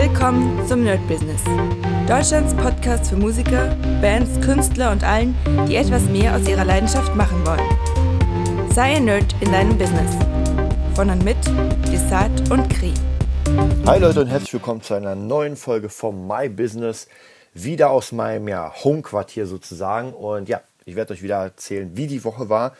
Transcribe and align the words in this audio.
Willkommen 0.00 0.64
zum 0.68 0.84
Nerd 0.84 1.04
Business. 1.08 1.42
Deutschlands 2.06 2.54
Podcast 2.54 3.10
für 3.10 3.16
Musiker, 3.16 3.74
Bands, 4.00 4.40
Künstler 4.46 4.92
und 4.92 5.02
allen, 5.02 5.34
die 5.68 5.74
etwas 5.74 6.04
mehr 6.04 6.36
aus 6.36 6.48
ihrer 6.48 6.64
Leidenschaft 6.64 7.16
machen 7.16 7.44
wollen. 7.44 8.70
Sei 8.72 8.94
ein 8.94 9.06
Nerd 9.06 9.34
in 9.40 9.50
deinem 9.50 9.76
Business. 9.76 10.12
Von 10.94 11.10
und 11.10 11.24
mit 11.24 11.36
Desart 11.90 12.48
und 12.48 12.70
Kri. 12.70 12.94
Hi 13.86 13.98
Leute 13.98 14.20
und 14.20 14.28
herzlich 14.28 14.52
willkommen 14.52 14.82
zu 14.82 14.94
einer 14.94 15.16
neuen 15.16 15.56
Folge 15.56 15.88
vom 15.88 16.28
My 16.28 16.48
Business. 16.48 17.08
Wieder 17.52 17.90
aus 17.90 18.12
meinem 18.12 18.46
ja, 18.46 18.72
Homequartier 18.84 19.46
sozusagen. 19.46 20.12
Und 20.12 20.48
ja, 20.48 20.60
ich 20.84 20.94
werde 20.94 21.12
euch 21.12 21.24
wieder 21.24 21.42
erzählen, 21.42 21.90
wie 21.96 22.06
die 22.06 22.22
Woche 22.22 22.48
war. 22.48 22.76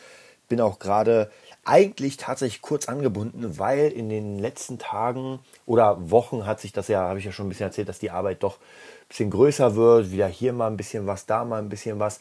Bin 0.49 0.61
auch 0.61 0.79
gerade 0.79 1.33
eigentlich 1.69 2.17
tatsächlich 2.17 2.63
kurz 2.63 2.89
angebunden, 2.89 3.59
weil 3.59 3.93
in 3.93 4.09
den 4.09 4.39
letzten 4.39 4.79
Tagen 4.79 5.41
oder 5.67 6.11
Wochen 6.11 6.47
hat 6.47 6.61
sich 6.61 6.73
das 6.73 6.89
ja, 6.89 7.01
habe 7.03 7.19
ich 7.19 7.27
ja 7.27 7.33
schon 7.33 7.47
ein 7.47 7.51
bisschen 7.51 7.67
erzählt, 7.67 7.91
dass 7.91 7.99
die 7.99 8.11
Arbeit 8.11 8.43
doch 8.43 8.57
ein 8.57 9.09
bisschen 9.09 9.31
größer 9.31 9.77
wird, 9.77 10.11
wieder 10.11 10.29
hier 10.29 10.55
mal 10.55 10.69
ein 10.69 10.79
bisschen 10.79 11.07
was, 11.07 11.27
da 11.27 11.45
mal 11.45 11.61
ein 11.61 11.69
bisschen 11.69 11.99
was. 11.99 12.21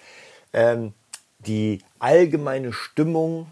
Ähm, 0.51 0.93
die 1.39 1.79
allgemeine 1.99 2.73
Stimmung 2.73 3.47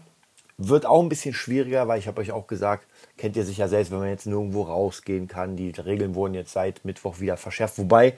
wird 0.58 0.84
auch 0.84 1.02
ein 1.02 1.08
bisschen 1.08 1.34
schwieriger, 1.34 1.88
weil 1.88 1.98
ich 1.98 2.08
habe 2.08 2.20
euch 2.20 2.32
auch 2.32 2.46
gesagt, 2.46 2.86
kennt 3.16 3.36
ihr 3.36 3.44
sich 3.44 3.58
ja 3.58 3.68
selbst, 3.68 3.90
wenn 3.90 3.98
man 3.98 4.08
jetzt 4.08 4.26
nirgendwo 4.26 4.62
rausgehen 4.62 5.28
kann. 5.28 5.56
Die 5.56 5.70
Regeln 5.70 6.14
wurden 6.14 6.34
jetzt 6.34 6.52
seit 6.52 6.84
Mittwoch 6.84 7.20
wieder 7.20 7.36
verschärft, 7.36 7.78
wobei 7.78 8.14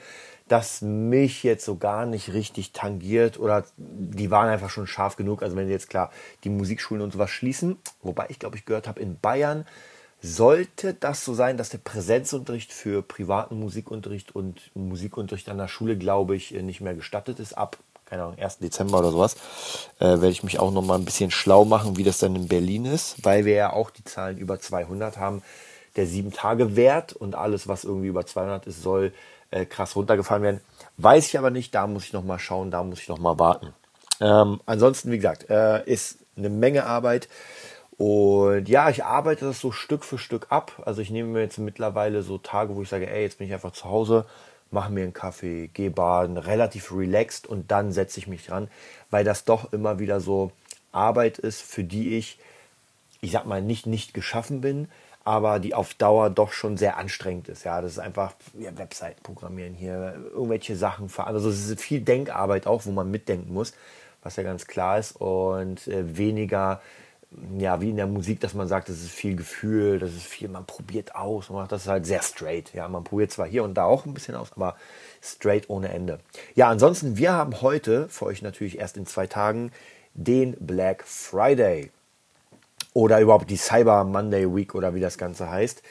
das 0.51 0.81
mich 0.81 1.43
jetzt 1.43 1.65
so 1.65 1.77
gar 1.77 2.05
nicht 2.05 2.33
richtig 2.33 2.71
tangiert 2.71 3.39
oder 3.39 3.63
die 3.77 4.31
waren 4.31 4.49
einfach 4.49 4.69
schon 4.69 4.87
scharf 4.87 5.15
genug. 5.15 5.43
Also 5.43 5.55
wenn 5.55 5.69
jetzt 5.69 5.89
klar 5.89 6.11
die 6.43 6.49
Musikschulen 6.49 7.03
und 7.03 7.13
sowas 7.13 7.29
schließen, 7.29 7.77
wobei 8.01 8.25
ich 8.29 8.39
glaube 8.39 8.57
ich 8.57 8.65
gehört 8.65 8.87
habe, 8.87 8.99
in 8.99 9.19
Bayern 9.19 9.65
sollte 10.21 10.93
das 10.93 11.23
so 11.23 11.33
sein, 11.33 11.55
dass 11.55 11.69
der 11.69 11.77
Präsenzunterricht 11.77 12.73
für 12.73 13.01
privaten 13.01 13.57
Musikunterricht 13.57 14.35
und 14.35 14.71
Musikunterricht 14.75 15.47
an 15.47 15.57
der 15.57 15.69
Schule, 15.69 15.97
glaube 15.97 16.35
ich, 16.35 16.51
nicht 16.51 16.81
mehr 16.81 16.93
gestattet 16.93 17.39
ist 17.39 17.57
ab 17.57 17.77
keine 18.09 18.23
Ahnung, 18.23 18.39
1. 18.39 18.57
Dezember 18.59 18.99
oder 18.99 19.11
sowas, 19.11 19.35
äh, 19.99 20.05
werde 20.05 20.29
ich 20.29 20.43
mich 20.43 20.59
auch 20.59 20.71
noch 20.71 20.81
mal 20.81 20.95
ein 20.95 21.05
bisschen 21.05 21.31
schlau 21.31 21.63
machen, 21.63 21.97
wie 21.97 22.03
das 22.03 22.17
dann 22.17 22.35
in 22.35 22.47
Berlin 22.47 22.85
ist, 22.85 23.23
weil 23.23 23.45
wir 23.45 23.53
ja 23.53 23.73
auch 23.73 23.91
die 23.91 24.03
Zahlen 24.03 24.37
über 24.37 24.59
200 24.59 25.17
haben. 25.17 25.43
Der 25.95 26.07
7-Tage-Wert 26.07 27.13
und 27.13 27.35
alles, 27.35 27.67
was 27.67 27.83
irgendwie 27.83 28.07
über 28.07 28.25
200 28.25 28.67
ist, 28.67 28.81
soll 28.81 29.13
äh, 29.51 29.65
krass 29.65 29.95
runtergefahren 29.95 30.43
werden. 30.43 30.61
Weiß 30.97 31.27
ich 31.27 31.37
aber 31.37 31.49
nicht, 31.49 31.73
da 31.75 31.87
muss 31.87 32.05
ich 32.05 32.13
noch 32.13 32.23
mal 32.23 32.39
schauen, 32.39 32.71
da 32.71 32.83
muss 32.83 32.99
ich 32.99 33.07
noch 33.07 33.19
mal 33.19 33.39
warten. 33.39 33.73
Ähm, 34.21 34.59
ansonsten, 34.65 35.11
wie 35.11 35.17
gesagt, 35.17 35.49
äh, 35.49 35.83
ist 35.85 36.19
eine 36.37 36.49
Menge 36.49 36.85
Arbeit. 36.85 37.29
Und 37.97 38.69
ja, 38.69 38.89
ich 38.89 39.03
arbeite 39.03 39.45
das 39.45 39.59
so 39.59 39.71
Stück 39.71 40.05
für 40.05 40.17
Stück 40.17 40.47
ab. 40.49 40.81
Also 40.85 41.01
ich 41.01 41.09
nehme 41.11 41.29
mir 41.29 41.41
jetzt 41.41 41.57
mittlerweile 41.57 42.21
so 42.21 42.37
Tage, 42.37 42.75
wo 42.75 42.81
ich 42.81 42.89
sage, 42.89 43.09
ey, 43.09 43.23
jetzt 43.23 43.37
bin 43.39 43.47
ich 43.47 43.53
einfach 43.53 43.73
zu 43.73 43.85
Hause, 43.85 44.25
mache 44.71 44.91
mir 44.91 45.03
einen 45.03 45.13
Kaffee, 45.13 45.67
gehe 45.67 45.91
baden, 45.91 46.37
relativ 46.37 46.93
relaxed 46.93 47.47
und 47.47 47.71
dann 47.71 47.91
setze 47.91 48.19
ich 48.19 48.27
mich 48.27 48.45
dran, 48.45 48.69
weil 49.09 49.25
das 49.25 49.43
doch 49.43 49.73
immer 49.73 49.99
wieder 49.99 50.21
so 50.21 50.51
Arbeit 50.91 51.39
ist, 51.39 51.61
für 51.61 51.83
die 51.83 52.17
ich, 52.17 52.39
ich 53.21 53.31
sag 53.31 53.45
mal, 53.45 53.61
nicht 53.61 53.85
nicht 53.85 54.13
geschaffen 54.13 54.61
bin, 54.61 54.87
aber 55.23 55.59
die 55.59 55.73
auf 55.73 55.93
Dauer 55.93 56.29
doch 56.29 56.53
schon 56.53 56.77
sehr 56.77 56.97
anstrengend 56.97 57.49
ist. 57.49 57.63
Ja, 57.63 57.81
das 57.81 57.93
ist 57.93 57.99
einfach 57.99 58.33
ja, 58.57 58.75
Webseiten 58.77 59.21
programmieren 59.23 59.73
hier, 59.73 60.15
irgendwelche 60.31 60.75
Sachen, 60.75 61.09
also 61.17 61.49
es 61.49 61.69
ist 61.69 61.81
viel 61.81 62.01
Denkarbeit 62.01 62.67
auch, 62.67 62.85
wo 62.85 62.91
man 62.91 63.11
mitdenken 63.11 63.53
muss, 63.53 63.73
was 64.23 64.35
ja 64.35 64.43
ganz 64.43 64.67
klar 64.67 64.97
ist 64.99 65.15
und 65.15 65.87
äh, 65.87 66.17
weniger 66.17 66.81
ja, 67.57 67.79
wie 67.79 67.91
in 67.91 67.95
der 67.95 68.07
Musik, 68.07 68.39
dass 68.39 68.53
man 68.55 68.67
sagt, 68.67 68.89
das 68.89 68.97
ist 68.97 69.11
viel 69.11 69.35
Gefühl, 69.35 69.99
das 69.99 70.13
ist 70.13 70.25
viel, 70.25 70.47
man 70.47 70.65
probiert 70.65 71.15
aus, 71.15 71.49
man 71.49 71.61
macht 71.61 71.71
das 71.71 71.87
halt 71.87 72.05
sehr 72.05 72.23
straight. 72.23 72.73
Ja, 72.73 72.87
man 72.87 73.03
probiert 73.03 73.31
zwar 73.31 73.45
hier 73.45 73.63
und 73.63 73.75
da 73.75 73.83
auch 73.83 74.05
ein 74.05 74.13
bisschen 74.13 74.35
aus, 74.35 74.51
aber 74.55 74.75
straight 75.21 75.69
ohne 75.69 75.89
Ende. 75.89 76.19
Ja, 76.55 76.69
ansonsten, 76.69 77.17
wir 77.17 77.33
haben 77.33 77.61
heute 77.61 78.09
für 78.09 78.25
euch 78.25 78.41
natürlich 78.41 78.79
erst 78.79 78.97
in 78.97 79.05
zwei 79.05 79.27
Tagen 79.27 79.71
den 80.15 80.55
Black 80.59 81.03
Friday 81.05 81.91
oder 82.99 83.21
überhaupt 83.21 83.49
die 83.49 83.55
Cyber 83.55 84.03
Monday 84.03 84.53
Week 84.53 84.75
oder 84.75 84.93
wie 84.93 84.99
das 84.99 85.17
Ganze 85.17 85.49
heißt. 85.49 85.81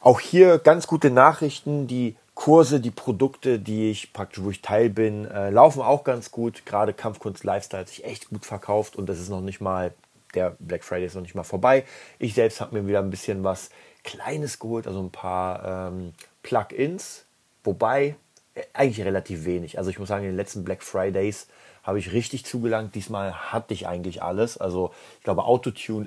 Auch 0.00 0.20
hier 0.20 0.58
ganz 0.58 0.86
gute 0.86 1.10
Nachrichten. 1.10 1.88
Die 1.88 2.16
Kurse, 2.36 2.78
die 2.78 2.92
Produkte, 2.92 3.58
die 3.58 3.90
ich 3.90 4.12
praktisch, 4.12 4.44
wo 4.44 4.50
ich 4.50 4.62
teil 4.62 4.88
bin, 4.88 5.24
äh, 5.24 5.50
laufen 5.50 5.82
auch 5.82 6.04
ganz 6.04 6.30
gut. 6.30 6.64
Gerade 6.64 6.92
Kampfkunst 6.92 7.42
Lifestyle 7.42 7.80
hat 7.80 7.88
sich 7.88 8.04
echt 8.04 8.28
gut 8.28 8.46
verkauft 8.46 8.94
und 8.94 9.08
das 9.08 9.18
ist 9.18 9.28
noch 9.28 9.40
nicht 9.40 9.60
mal, 9.60 9.92
der 10.36 10.54
Black 10.60 10.84
Friday 10.84 11.06
ist 11.06 11.16
noch 11.16 11.22
nicht 11.22 11.34
mal 11.34 11.42
vorbei. 11.42 11.84
Ich 12.20 12.34
selbst 12.34 12.60
habe 12.60 12.80
mir 12.80 12.86
wieder 12.86 13.00
ein 13.00 13.10
bisschen 13.10 13.42
was 13.42 13.70
Kleines 14.04 14.60
geholt, 14.60 14.86
also 14.86 15.00
ein 15.00 15.10
paar 15.10 15.88
ähm, 15.88 16.12
Plugins, 16.44 17.24
wobei 17.64 18.14
äh, 18.54 18.62
eigentlich 18.72 19.04
relativ 19.04 19.44
wenig. 19.44 19.76
Also 19.76 19.90
ich 19.90 19.98
muss 19.98 20.06
sagen, 20.06 20.22
in 20.22 20.30
den 20.30 20.36
letzten 20.36 20.62
Black 20.62 20.84
Fridays 20.84 21.48
habe 21.82 21.98
ich 21.98 22.12
richtig 22.12 22.44
zugelangt. 22.44 22.94
Diesmal 22.94 23.50
hatte 23.50 23.72
ich 23.72 23.88
eigentlich 23.88 24.22
alles. 24.22 24.58
Also 24.58 24.92
ich 25.18 25.24
glaube 25.24 25.44
Autotune 25.44 26.06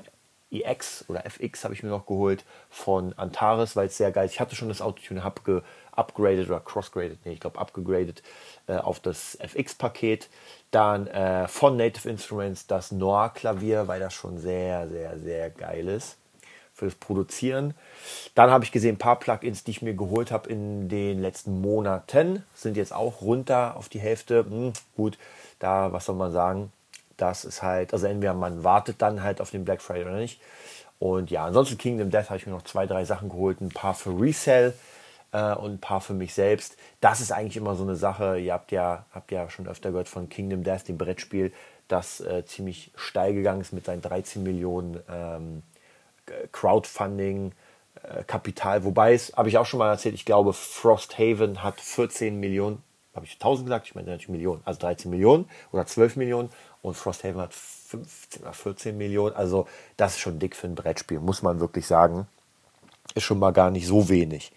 EX 0.51 1.05
oder 1.07 1.25
FX 1.25 1.63
habe 1.63 1.73
ich 1.73 1.83
mir 1.83 1.89
noch 1.89 2.05
geholt 2.05 2.43
von 2.69 3.13
Antares, 3.13 3.75
weil 3.75 3.87
es 3.87 3.97
sehr 3.97 4.11
geil 4.11 4.25
ist. 4.25 4.33
Ich 4.33 4.39
hatte 4.39 4.55
schon 4.55 4.69
das 4.69 4.81
Autotune, 4.81 5.23
habe 5.23 5.41
geupgradet 5.43 6.47
oder 6.47 6.59
crossgraded, 6.59 7.25
nee, 7.25 7.33
ich 7.33 7.39
glaube 7.39 7.59
upgegradet 7.59 8.21
äh, 8.67 8.75
auf 8.77 8.99
das 8.99 9.35
FX-Paket. 9.39 10.29
Dann 10.71 11.07
äh, 11.07 11.47
von 11.47 11.77
Native 11.77 12.09
Instruments 12.09 12.67
das 12.67 12.91
Noir-Klavier, 12.91 13.87
weil 13.87 13.99
das 13.99 14.13
schon 14.13 14.37
sehr, 14.37 14.87
sehr, 14.89 15.19
sehr 15.19 15.49
geil 15.49 15.87
ist 15.87 16.17
für 16.73 16.85
das 16.85 16.95
Produzieren. 16.95 17.73
Dann 18.33 18.49
habe 18.49 18.63
ich 18.63 18.71
gesehen, 18.71 18.95
ein 18.95 18.97
paar 18.97 19.19
Plugins, 19.19 19.63
die 19.63 19.71
ich 19.71 19.81
mir 19.81 19.93
geholt 19.93 20.31
habe 20.31 20.49
in 20.49 20.89
den 20.89 21.21
letzten 21.21 21.61
Monaten, 21.61 22.43
sind 22.55 22.75
jetzt 22.75 22.93
auch 22.93 23.21
runter 23.21 23.75
auf 23.77 23.87
die 23.87 23.99
Hälfte. 23.99 24.45
Hm, 24.45 24.73
gut, 24.95 25.17
da, 25.59 25.93
was 25.93 26.05
soll 26.05 26.15
man 26.15 26.31
sagen, 26.31 26.71
das 27.17 27.45
ist 27.45 27.61
halt, 27.61 27.93
also 27.93 28.07
entweder 28.07 28.33
man 28.33 28.63
wartet 28.63 29.01
dann 29.01 29.23
halt 29.23 29.41
auf 29.41 29.51
den 29.51 29.65
Black 29.65 29.81
Friday 29.81 30.03
oder 30.03 30.17
nicht. 30.17 30.41
Und 30.99 31.31
ja, 31.31 31.45
ansonsten 31.45 31.77
Kingdom 31.77 32.11
Death 32.11 32.29
habe 32.29 32.37
ich 32.37 32.45
mir 32.45 32.53
noch 32.53 32.63
zwei, 32.63 32.85
drei 32.85 33.05
Sachen 33.05 33.29
geholt, 33.29 33.59
ein 33.61 33.69
paar 33.69 33.93
für 33.93 34.11
Resell 34.19 34.73
äh, 35.31 35.53
und 35.53 35.73
ein 35.73 35.79
paar 35.79 36.01
für 36.01 36.13
mich 36.13 36.33
selbst. 36.33 36.77
Das 36.99 37.21
ist 37.21 37.31
eigentlich 37.31 37.57
immer 37.57 37.75
so 37.75 37.83
eine 37.83 37.95
Sache. 37.95 38.37
Ihr 38.37 38.53
habt 38.53 38.71
ja, 38.71 39.05
habt 39.11 39.31
ja 39.31 39.49
schon 39.49 39.67
öfter 39.67 39.91
gehört 39.91 40.09
von 40.09 40.29
Kingdom 40.29 40.63
Death, 40.63 40.87
dem 40.87 40.97
Brettspiel, 40.97 41.51
das 41.87 42.21
äh, 42.21 42.45
ziemlich 42.45 42.91
steil 42.95 43.33
gegangen 43.33 43.61
ist 43.61 43.73
mit 43.73 43.85
seinen 43.85 44.01
13 44.01 44.43
Millionen 44.43 45.01
ähm, 45.09 45.63
Crowdfunding. 46.51 47.53
Äh, 48.03 48.23
Kapital, 48.23 48.83
wobei 48.83 49.13
es, 49.13 49.33
habe 49.35 49.49
ich 49.49 49.57
auch 49.57 49.65
schon 49.65 49.79
mal 49.79 49.91
erzählt, 49.91 50.15
ich 50.15 50.25
glaube, 50.25 50.53
Frosthaven 50.53 51.61
hat 51.61 51.79
14 51.79 52.39
Millionen, 52.39 52.81
habe 53.13 53.25
ich 53.25 53.33
1000 53.33 53.67
gesagt, 53.67 53.87
ich 53.87 53.95
meine 53.95 54.07
natürlich 54.07 54.29
Millionen, 54.29 54.61
also 54.65 54.79
13 54.79 55.11
Millionen 55.11 55.49
oder 55.71 55.85
12 55.85 56.15
Millionen 56.15 56.49
und 56.81 56.95
Frosthaven 56.95 57.41
hat 57.41 57.53
15 57.53 58.41
oder 58.41 58.53
14 58.53 58.97
Millionen. 58.97 59.35
Also 59.35 59.67
das 59.97 60.13
ist 60.13 60.19
schon 60.19 60.39
dick 60.39 60.55
für 60.55 60.67
ein 60.67 60.75
Brettspiel, 60.75 61.19
muss 61.19 61.41
man 61.41 61.59
wirklich 61.59 61.87
sagen. 61.87 62.27
Ist 63.15 63.23
schon 63.23 63.39
mal 63.39 63.51
gar 63.51 63.71
nicht 63.71 63.87
so 63.87 64.09
wenig. 64.09 64.51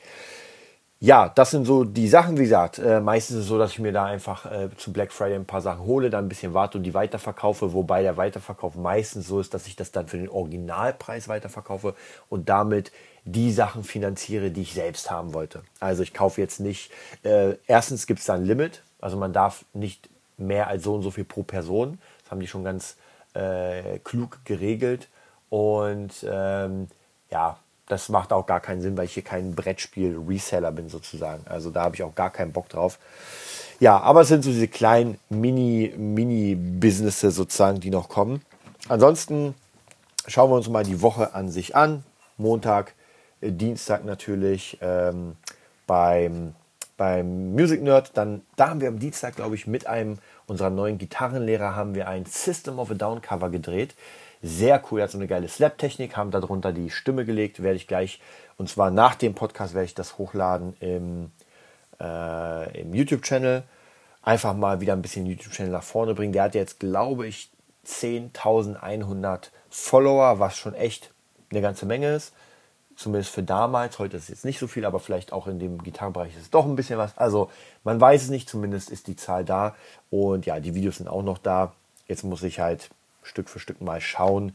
Ja, 1.01 1.29
das 1.29 1.51
sind 1.51 1.67
so 1.67 1.85
die 1.85 2.09
Sachen, 2.09 2.39
wie 2.39 2.45
gesagt. 2.45 2.79
Äh, 2.79 3.01
meistens 3.01 3.37
ist 3.37 3.43
es 3.43 3.49
so, 3.49 3.59
dass 3.59 3.73
ich 3.73 3.79
mir 3.79 3.93
da 3.93 4.07
einfach 4.07 4.51
äh, 4.51 4.71
zu 4.77 4.91
Black 4.91 5.13
Friday 5.13 5.35
ein 5.35 5.45
paar 5.45 5.61
Sachen 5.61 5.85
hole, 5.85 6.09
dann 6.09 6.25
ein 6.25 6.29
bisschen 6.29 6.55
warte 6.55 6.79
und 6.79 6.85
die 6.85 6.95
weiterverkaufe, 6.95 7.75
wobei 7.75 8.03
der 8.03 8.17
Weiterverkauf 8.17 8.75
meistens 8.75 9.29
so 9.29 9.39
ist, 9.39 9.53
dass 9.53 9.67
ich 9.67 9.77
das 9.77 9.93
dann 9.93 10.07
für 10.07 10.17
den 10.17 10.31
Originalpreis 10.31 11.29
weiterverkaufe 11.29 11.95
und 12.31 12.49
damit 12.49 12.91
die 13.27 13.53
Sachen 13.53 13.85
finanziere, 13.85 14.51
die 14.51 14.63
ich 14.63 14.73
selbst 14.73 15.11
haben 15.11 15.35
wollte. 15.35 15.63
Also 15.79 16.03
ich 16.03 16.15
kaufe 16.15 16.41
jetzt 16.41 16.61
nicht, 16.61 16.91
äh, 17.23 17.57
erstens 17.67 18.07
gibt 18.07 18.21
es 18.21 18.27
da 18.27 18.35
ein 18.35 18.45
Limit, 18.47 18.83
also 18.99 19.19
man 19.19 19.35
darf 19.35 19.67
nicht 19.75 20.09
mehr 20.39 20.69
als 20.69 20.85
so 20.85 20.95
und 20.95 21.03
so 21.03 21.11
viel 21.11 21.25
pro 21.25 21.43
Person. 21.43 21.99
Haben 22.35 22.41
die 22.41 22.49
schon 22.49 22.65
ganz 22.65 22.97
äh, 23.35 24.01
klug 24.01 24.41
geregelt. 24.45 25.07
Und 25.51 26.27
ähm, 26.29 26.89
ja, 27.31 27.59
das 27.87 28.09
macht 28.09 28.33
auch 28.33 28.45
gar 28.45 28.59
keinen 28.59 28.81
Sinn, 28.81 28.97
weil 28.97 29.05
ich 29.05 29.15
hier 29.15 29.23
kein 29.23 29.55
Brettspiel-Reseller 29.55 30.73
bin 30.73 30.89
sozusagen. 30.89 31.45
Also 31.47 31.71
da 31.71 31.85
habe 31.85 31.95
ich 31.95 32.03
auch 32.03 32.17
gar 32.17 32.31
keinen 32.31 32.51
Bock 32.51 32.69
drauf. 32.69 32.99
Ja, 33.79 34.01
aber 34.01 34.23
es 34.23 34.29
sind 34.29 34.43
so 34.43 34.51
diese 34.51 34.67
kleinen 34.67 35.21
Mini-Mini-Businesses 35.29 37.37
sozusagen, 37.37 37.79
die 37.79 37.91
noch 37.91 38.09
kommen. 38.09 38.43
Ansonsten 38.89 39.55
schauen 40.27 40.51
wir 40.51 40.57
uns 40.57 40.69
mal 40.69 40.83
die 40.83 41.01
Woche 41.01 41.35
an 41.35 41.51
sich 41.51 41.77
an. 41.77 42.03
Montag, 42.37 42.95
äh, 43.41 43.53
Dienstag 43.53 44.05
natürlich 44.05 44.79
ähm, 44.81 45.37
beim 45.87 46.57
beim 46.97 47.53
Music 47.55 47.83
Nerd. 47.83 48.17
Dann, 48.17 48.43
da 48.57 48.69
haben 48.69 48.81
wir 48.81 48.89
am 48.89 48.99
Dienstag, 48.99 49.37
glaube 49.37 49.55
ich, 49.55 49.67
mit 49.67 49.87
einem 49.87 50.19
unserer 50.47 50.71
neuen 50.71 50.99
Gitarrenlehrer 50.99 51.75
haben 51.75 51.95
wir 51.95 52.09
ein 52.09 52.27
System 52.27 52.79
of 52.79 52.91
a 52.91 52.95
Down 52.95 53.23
Cover 53.23 53.51
gedreht. 53.51 53.95
Sehr 54.43 54.83
cool, 54.91 55.01
er 55.01 55.05
hat 55.05 55.11
so 55.11 55.19
eine 55.19 55.27
geile 55.27 55.49
Slap-Technik, 55.49 56.17
haben 56.17 56.31
darunter 56.31 56.73
die 56.73 56.91
Stimme 56.91 57.25
gelegt, 57.25 57.63
werde 57.63 57.77
ich 57.77 57.87
gleich, 57.87 58.21
und 58.59 58.69
zwar 58.69 58.91
nach 58.91 59.15
dem 59.15 59.35
Podcast 59.35 59.75
werde 59.75 59.87
ich 59.87 59.95
das 59.95 60.19
hochladen 60.19 60.77
im, 60.81 61.31
äh, 61.99 62.81
im 62.81 62.93
YouTube-Channel. 62.93 63.63
Einfach 64.23 64.55
mal 64.55 64.81
wieder 64.81 64.93
ein 64.93 65.03
bisschen 65.03 65.27
YouTube-Channel 65.27 65.73
nach 65.73 65.83
vorne 65.83 66.15
bringen. 66.15 66.33
Der 66.33 66.45
hat 66.45 66.55
jetzt, 66.55 66.79
glaube 66.79 67.27
ich, 67.27 67.51
10.100 67.87 69.51
Follower, 69.71 70.39
was 70.39 70.57
schon 70.57 70.75
echt 70.75 71.11
eine 71.51 71.61
ganze 71.61 71.87
Menge 71.87 72.15
ist 72.15 72.33
zumindest 72.97 73.33
für 73.33 73.43
damals. 73.43 73.99
Heute 73.99 74.17
ist 74.17 74.25
es 74.25 74.29
jetzt 74.29 74.45
nicht 74.45 74.59
so 74.59 74.67
viel, 74.67 74.85
aber 74.85 75.01
vielleicht 75.01 75.33
auch 75.33 75.47
in 75.47 75.59
dem 75.59 75.83
Gitarrenbereich 75.83 76.35
ist 76.37 76.43
es 76.43 76.51
doch 76.51 76.65
ein 76.65 76.77
bisschen 76.77 76.99
was. 76.99 77.17
Also 77.17 77.51
man 77.83 78.01
weiß 78.01 78.25
es 78.25 78.31
nicht, 78.31 78.49
zumindest 78.49 78.91
ist 78.91 79.07
die 79.07 79.17
Zahl 79.17 79.45
da. 79.45 79.75
Und 80.11 80.47
ja, 80.47 80.61
die 80.61 80.75
Videos 80.75 80.97
sind 80.97 81.09
auch 81.09 81.23
noch 81.23 81.39
da. 81.39 81.73
Jetzt 82.07 82.25
muss 82.25 82.43
ich 82.43 82.61
halt 82.61 82.91
Stück 83.23 83.49
für 83.49 83.59
Stück 83.59 83.81
mal 83.81 84.01
schauen, 84.01 84.55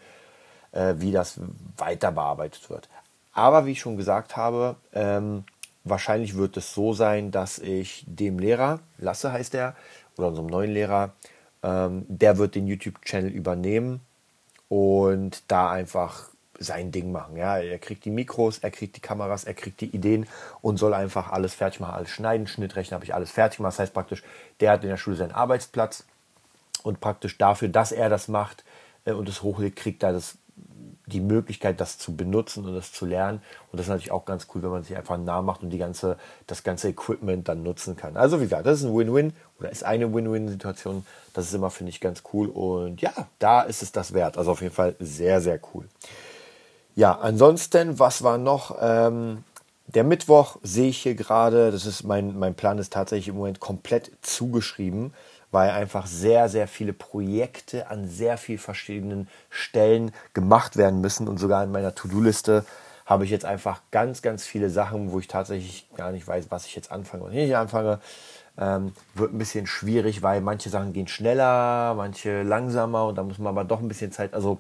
äh, 0.71 0.95
wie 0.97 1.12
das 1.12 1.39
weiter 1.77 2.12
bearbeitet 2.12 2.69
wird. 2.69 2.89
Aber 3.33 3.65
wie 3.65 3.71
ich 3.71 3.80
schon 3.80 3.97
gesagt 3.97 4.38
habe, 4.38 4.75
ähm, 4.94 5.44
wahrscheinlich 5.83 6.35
wird 6.35 6.57
es 6.57 6.74
so 6.74 6.94
sein, 6.94 7.31
dass 7.31 7.59
ich 7.59 8.03
dem 8.07 8.39
Lehrer, 8.39 8.80
Lasse 8.97 9.31
heißt 9.31 9.56
er, 9.56 9.75
oder 10.18 10.27
unserem 10.27 10.47
neuen 10.47 10.71
Lehrer, 10.71 11.13
ähm, 11.63 12.06
der 12.07 12.38
wird 12.38 12.56
den 12.56 12.68
YouTube-Channel 12.68 13.31
übernehmen 13.31 14.01
und 14.68 15.44
da 15.47 15.71
einfach 15.71 16.30
sein 16.59 16.91
Ding 16.91 17.11
machen. 17.11 17.38
Ja, 17.38 17.57
er 17.57 17.79
kriegt 17.79 18.06
die 18.06 18.11
Mikros, 18.11 18.59
er 18.59 18.71
kriegt 18.71 18.95
die 18.95 19.01
Kameras, 19.01 19.45
er 19.45 19.53
kriegt 19.53 19.81
die 19.81 19.88
Ideen 19.95 20.27
und 20.61 20.77
soll 20.77 20.94
einfach 20.94 21.31
alles 21.31 21.53
fertig 21.53 21.79
machen. 21.79 21.95
Alles 21.95 22.09
schneiden, 22.09 22.47
Schnittrechnen 22.47 22.95
habe 22.95 23.06
ich 23.06 23.13
alles 23.13 23.31
fertig 23.31 23.57
gemacht. 23.57 23.73
Das 23.73 23.79
heißt 23.79 23.94
praktisch, 23.94 24.23
der 24.59 24.71
hat 24.71 24.83
in 24.83 24.89
der 24.89 24.97
Schule 24.97 25.15
seinen 25.15 25.31
Arbeitsplatz 25.31 26.03
und 26.83 27.00
praktisch 27.00 27.38
dafür, 27.38 27.69
dass 27.69 27.91
er 27.91 28.09
das 28.09 28.27
macht 28.27 28.63
äh, 29.06 29.11
und 29.11 29.27
es 29.29 29.41
hochlädt, 29.41 29.75
kriegt 29.75 30.03
er 30.03 30.13
das 30.13 30.38
die 31.09 31.21
Möglichkeit, 31.21 31.81
das 31.81 31.97
zu 31.97 32.15
benutzen 32.15 32.65
und 32.65 32.75
das 32.75 32.91
zu 32.91 33.06
lernen. 33.06 33.41
Und 33.71 33.79
das 33.79 33.88
ist 33.88 33.89
natürlich 33.89 34.11
auch 34.11 34.25
ganz 34.25 34.47
cool, 34.53 34.61
wenn 34.61 34.69
man 34.69 34.83
sich 34.83 34.95
einfach 34.95 35.17
nah 35.17 35.41
macht 35.41 35.63
und 35.63 35.71
die 35.71 35.77
ganze, 35.77 36.17
das 36.47 36.63
ganze 36.63 36.89
Equipment 36.89 37.47
dann 37.47 37.63
nutzen 37.63 37.95
kann. 37.95 38.15
Also 38.15 38.39
wie 38.39 38.44
gesagt, 38.44 38.65
das 38.65 38.79
ist 38.79 38.85
ein 38.85 38.95
Win-Win 38.95 39.33
oder 39.59 39.71
ist 39.71 39.83
eine 39.83 40.13
Win-Win-Situation. 40.13 41.06
Das 41.33 41.45
ist 41.45 41.53
immer, 41.53 41.71
finde 41.71 41.89
ich, 41.89 42.00
ganz 42.00 42.23
cool. 42.33 42.47
Und 42.47 43.01
ja, 43.01 43.11
da 43.39 43.61
ist 43.61 43.81
es 43.81 43.91
das 43.91 44.13
wert. 44.13 44.38
Also 44.38 44.51
auf 44.51 44.61
jeden 44.61 44.73
Fall 44.73 44.95
sehr, 45.00 45.41
sehr 45.41 45.59
cool. 45.73 45.85
Ja, 46.95 47.13
ansonsten, 47.19 48.00
was 48.00 48.24
war 48.24 48.38
noch? 48.38 48.77
Ähm, 48.81 49.44
der 49.88 50.03
Mittwoch 50.03 50.57
sehe 50.62 50.89
ich 50.89 51.01
hier 51.01 51.15
gerade, 51.15 51.71
das 51.71 51.86
ist 51.86 52.03
mein, 52.03 52.38
mein 52.38 52.56
Plan 52.56 52.77
ist 52.77 52.94
tatsächlich 52.94 53.30
im 53.30 53.36
Moment 53.38 53.59
komplett 53.59 54.12
zugeschrieben 54.21 55.13
weil 55.51 55.71
einfach 55.71 56.06
sehr, 56.06 56.50
sehr 56.50 56.68
viele 56.68 56.94
Projekte 56.94 57.89
an 57.89 58.07
sehr 58.07 58.38
vielen 58.38 58.59
verschiedenen 58.59 59.27
Stellen 59.50 60.12
gemacht 60.33 60.77
werden 60.77 61.01
müssen. 61.01 61.27
Und 61.27 61.38
sogar 61.38 61.63
in 61.63 61.71
meiner 61.71 61.95
To-Do-Liste 61.95 62.65
habe 63.06 63.25
ich 63.25 63.31
jetzt 63.31 63.45
einfach 63.45 63.81
ganz, 63.92 64.21
ganz 64.21 64.45
viele 64.45 64.69
Sachen, 64.69 65.12
wo 65.12 65.19
ich 65.19 65.27
tatsächlich 65.27 65.88
gar 65.95 66.12
nicht 66.12 66.27
weiß, 66.27 66.45
was 66.50 66.65
ich 66.68 66.75
jetzt 66.75 66.92
anfange 66.92 67.24
und 67.24 67.33
nicht 67.33 67.56
anfange. 67.56 68.00
Ähm, 68.57 68.94
wird 69.15 69.33
ein 69.33 69.38
bisschen 69.38 69.65
schwierig, 69.65 70.21
weil 70.21 70.42
manche 70.42 70.69
Sachen 70.69 70.94
gehen 70.94 71.07
schneller, 71.07 71.94
manche 71.95 72.44
langsamer 72.44 73.07
und 73.07 73.18
da 73.18 73.24
muss 73.24 73.39
man 73.39 73.47
aber 73.47 73.63
doch 73.63 73.80
ein 73.80 73.88
bisschen 73.88 74.12
Zeit. 74.12 74.33
Also 74.33 74.59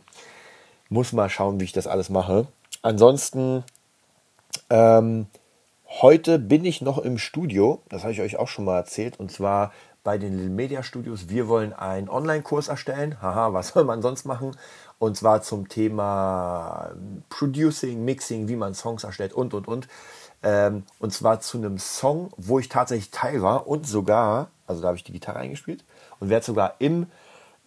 muss 0.89 1.13
mal 1.13 1.29
schauen, 1.29 1.59
wie 1.59 1.65
ich 1.65 1.71
das 1.71 1.87
alles 1.87 2.09
mache. 2.09 2.47
Ansonsten, 2.81 3.63
ähm, 4.69 5.27
heute 6.01 6.39
bin 6.39 6.65
ich 6.65 6.81
noch 6.81 6.97
im 6.97 7.17
Studio, 7.17 7.81
das 7.89 8.03
habe 8.03 8.13
ich 8.13 8.21
euch 8.21 8.37
auch 8.37 8.47
schon 8.47 8.65
mal 8.65 8.77
erzählt, 8.77 9.19
und 9.19 9.31
zwar 9.31 9.71
bei 10.03 10.17
den 10.17 10.33
Little 10.33 10.49
Media 10.49 10.81
Studios. 10.81 11.29
Wir 11.29 11.47
wollen 11.47 11.73
einen 11.73 12.09
Online-Kurs 12.09 12.67
erstellen. 12.67 13.21
Haha, 13.21 13.53
was 13.53 13.69
soll 13.69 13.83
man 13.83 14.01
sonst 14.01 14.25
machen? 14.25 14.55
Und 14.97 15.17
zwar 15.17 15.41
zum 15.41 15.69
Thema 15.69 16.91
Producing, 17.29 18.03
Mixing, 18.05 18.47
wie 18.47 18.55
man 18.55 18.73
Songs 18.73 19.03
erstellt 19.03 19.33
und, 19.33 19.53
und, 19.53 19.67
und. 19.67 19.87
Ähm, 20.41 20.83
und 20.99 21.13
zwar 21.13 21.41
zu 21.41 21.57
einem 21.57 21.77
Song, 21.77 22.31
wo 22.37 22.59
ich 22.59 22.69
tatsächlich 22.69 23.11
Teil 23.11 23.41
war 23.41 23.67
und 23.67 23.87
sogar, 23.87 24.47
also 24.67 24.81
da 24.81 24.87
habe 24.87 24.97
ich 24.97 25.03
die 25.03 25.11
Gitarre 25.11 25.39
eingespielt 25.39 25.83
und 26.19 26.29
werde 26.29 26.45
sogar 26.45 26.75
im 26.79 27.07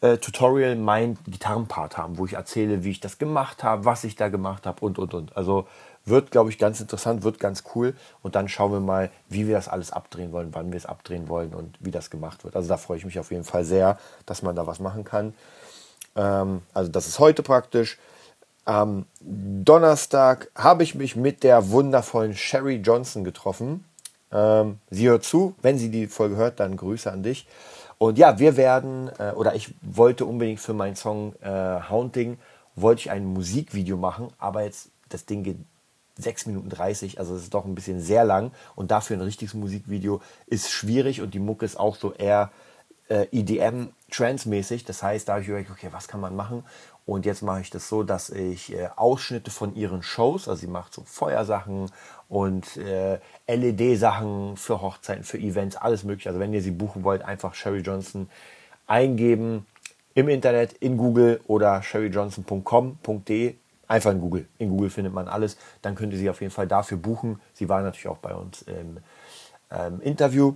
äh, 0.03 0.19
Tutorial 0.19 0.77
meinen 0.77 1.17
Gitarrenpart 1.27 1.97
haben, 1.97 2.19
wo 2.19 2.27
ich 2.27 2.35
erzähle, 2.35 2.85
wie 2.85 2.91
ich 2.91 3.01
das 3.01 3.19
gemacht 3.19 3.63
habe, 3.65 3.85
was 3.85 4.05
ich 4.05 4.17
da 4.17 4.29
gemacht 4.29 4.67
habe 4.67 4.85
und, 4.85 4.99
und, 4.99 5.15
und. 5.15 5.37
Also 5.37 5.67
wird, 6.05 6.33
glaube 6.33 6.51
ich, 6.51 6.59
ganz 6.59 6.81
interessant, 6.81 7.23
wird 7.23 7.39
ganz 7.39 7.63
cool. 7.75 7.95
Und 8.21 8.35
dann 8.35 8.49
schauen 8.49 8.73
wir 8.73 8.81
mal, 8.81 9.11
wie 9.29 9.47
wir 9.47 9.55
das 9.55 9.69
alles 9.69 9.93
abdrehen 9.93 10.33
wollen, 10.33 10.49
wann 10.53 10.73
wir 10.73 10.77
es 10.77 10.87
abdrehen 10.87 11.29
wollen 11.29 11.55
und 11.55 11.79
wie 11.81 11.93
das 11.93 12.11
gemacht 12.11 12.43
wird. 12.43 12.57
Also 12.57 12.69
da 12.69 12.77
freue 12.77 12.99
ich 12.99 13.05
mich 13.05 13.19
auf 13.21 13.31
jeden 13.31 13.45
Fall 13.45 13.65
sehr, 13.65 13.99
dass 14.27 14.43
man 14.43 14.57
da 14.57 14.67
was 14.67 14.81
machen 14.81 15.05
kann. 15.05 15.35
Ähm, 16.17 16.63
also 16.75 16.91
das 16.91 17.07
ist 17.07 17.19
heute 17.21 17.43
praktisch. 17.43 17.99
Am 18.65 19.07
Donnerstag 19.21 20.51
habe 20.57 20.83
ich 20.83 20.95
mich 20.95 21.17
mit 21.17 21.43
der 21.45 21.71
wundervollen 21.71 22.35
Sherry 22.35 22.77
Johnson 22.77 23.23
getroffen. 23.23 23.85
Ähm, 24.33 24.79
sie 24.91 25.09
hört 25.09 25.25
zu. 25.25 25.55
Wenn 25.63 25.79
sie 25.79 25.91
die 25.91 26.09
Folge 26.09 26.37
hört, 26.37 26.59
dann 26.59 26.77
Grüße 26.77 27.11
an 27.11 27.23
dich. 27.23 27.47
Und 28.03 28.19
ja, 28.19 28.41
wir 28.41 28.57
werden, 28.57 29.13
äh, 29.21 29.31
oder 29.31 29.55
ich 29.55 29.73
wollte 29.81 30.27
unbedingt 30.27 30.59
für 30.59 30.75
meinen 30.75 30.97
Song 30.97 31.37
äh, 31.41 31.49
Haunting, 31.89 32.37
wollte 32.75 33.03
ich 33.03 33.11
ein 33.13 33.25
Musikvideo 33.25 33.97
machen, 33.97 34.31
aber 34.39 34.65
jetzt 34.65 34.91
das 35.09 35.25
Ding 35.25 35.45
geht 35.45 35.59
6 36.19 36.47
Minuten 36.47 36.69
30, 36.69 37.21
also 37.21 37.37
es 37.37 37.45
ist 37.45 37.55
doch 37.55 37.65
ein 37.65 37.77
bisschen 37.77 38.01
sehr 38.01 38.25
lang 38.25 38.51
und 38.75 38.91
dafür 38.91 39.17
ein 39.17 39.21
richtiges 39.21 39.55
Musikvideo 39.55 40.21
ist 40.47 40.69
schwierig 40.69 41.21
und 41.21 41.33
die 41.33 41.39
Mucke 41.39 41.65
ist 41.65 41.79
auch 41.79 41.95
so 41.95 42.13
eher 42.13 42.51
äh, 43.09 43.29
EDM 43.31 43.91
Trance-mäßig. 44.11 44.85
Das 44.85 45.03
heißt, 45.03 45.29
da 45.29 45.35
habe 45.35 45.43
ich 45.43 45.49
überlegt, 45.49 45.71
okay, 45.71 45.89
was 45.93 46.09
kann 46.09 46.21
man 46.21 46.35
machen? 46.35 46.65
Und 47.05 47.27
jetzt 47.27 47.43
mache 47.43 47.61
ich 47.61 47.71
das 47.71 47.89
so, 47.89 48.03
dass 48.03 48.31
ich 48.31 48.73
äh, 48.73 48.89
Ausschnitte 48.95 49.51
von 49.51 49.75
ihren 49.75 50.03
Shows, 50.03 50.49
also 50.49 50.61
sie 50.61 50.69
macht 50.69 50.95
so 50.95 51.03
Feuersachen 51.05 51.91
und 52.29 52.77
äh, 52.77 53.19
LED-Sachen 53.49 54.57
für 54.57 54.81
Hochzeiten, 54.81 55.25
für 55.25 55.39
Events, 55.39 55.77
alles 55.77 56.05
mögliche. 56.05 56.29
Also 56.29 56.41
wenn 56.41 56.53
ihr 56.53 56.63
sie 56.63 56.71
buchen 56.71 57.03
wollt, 57.03 57.23
einfach 57.23 57.55
Sherry 57.55 57.81
Johnson 57.81 58.29
eingeben 58.87 59.67
im 60.15 60.29
Internet, 60.29 60.75
in 60.75 60.97
Google 60.97 61.41
oder 61.47 61.83
sherryjohnson.com.de 61.83 63.55
Einfach 63.93 64.13
in 64.13 64.21
Google. 64.23 64.49
In 64.57 64.71
Google 64.71 64.89
findet 64.89 65.13
man 65.13 65.29
alles. 65.29 65.59
Dann 65.83 65.95
könnt 65.95 66.15
ihr 66.15 66.19
sie 66.19 66.31
auf 66.31 66.41
jeden 66.41 66.51
Fall 66.51 66.67
dafür 66.67 66.97
buchen. 66.97 67.43
Sie 67.53 67.69
war 67.69 67.83
natürlich 67.83 68.09
auch 68.09 68.17
bei 68.17 68.35
uns 68.35 68.63
im 68.63 68.99
ähm, 69.71 70.01
Interview. 70.01 70.55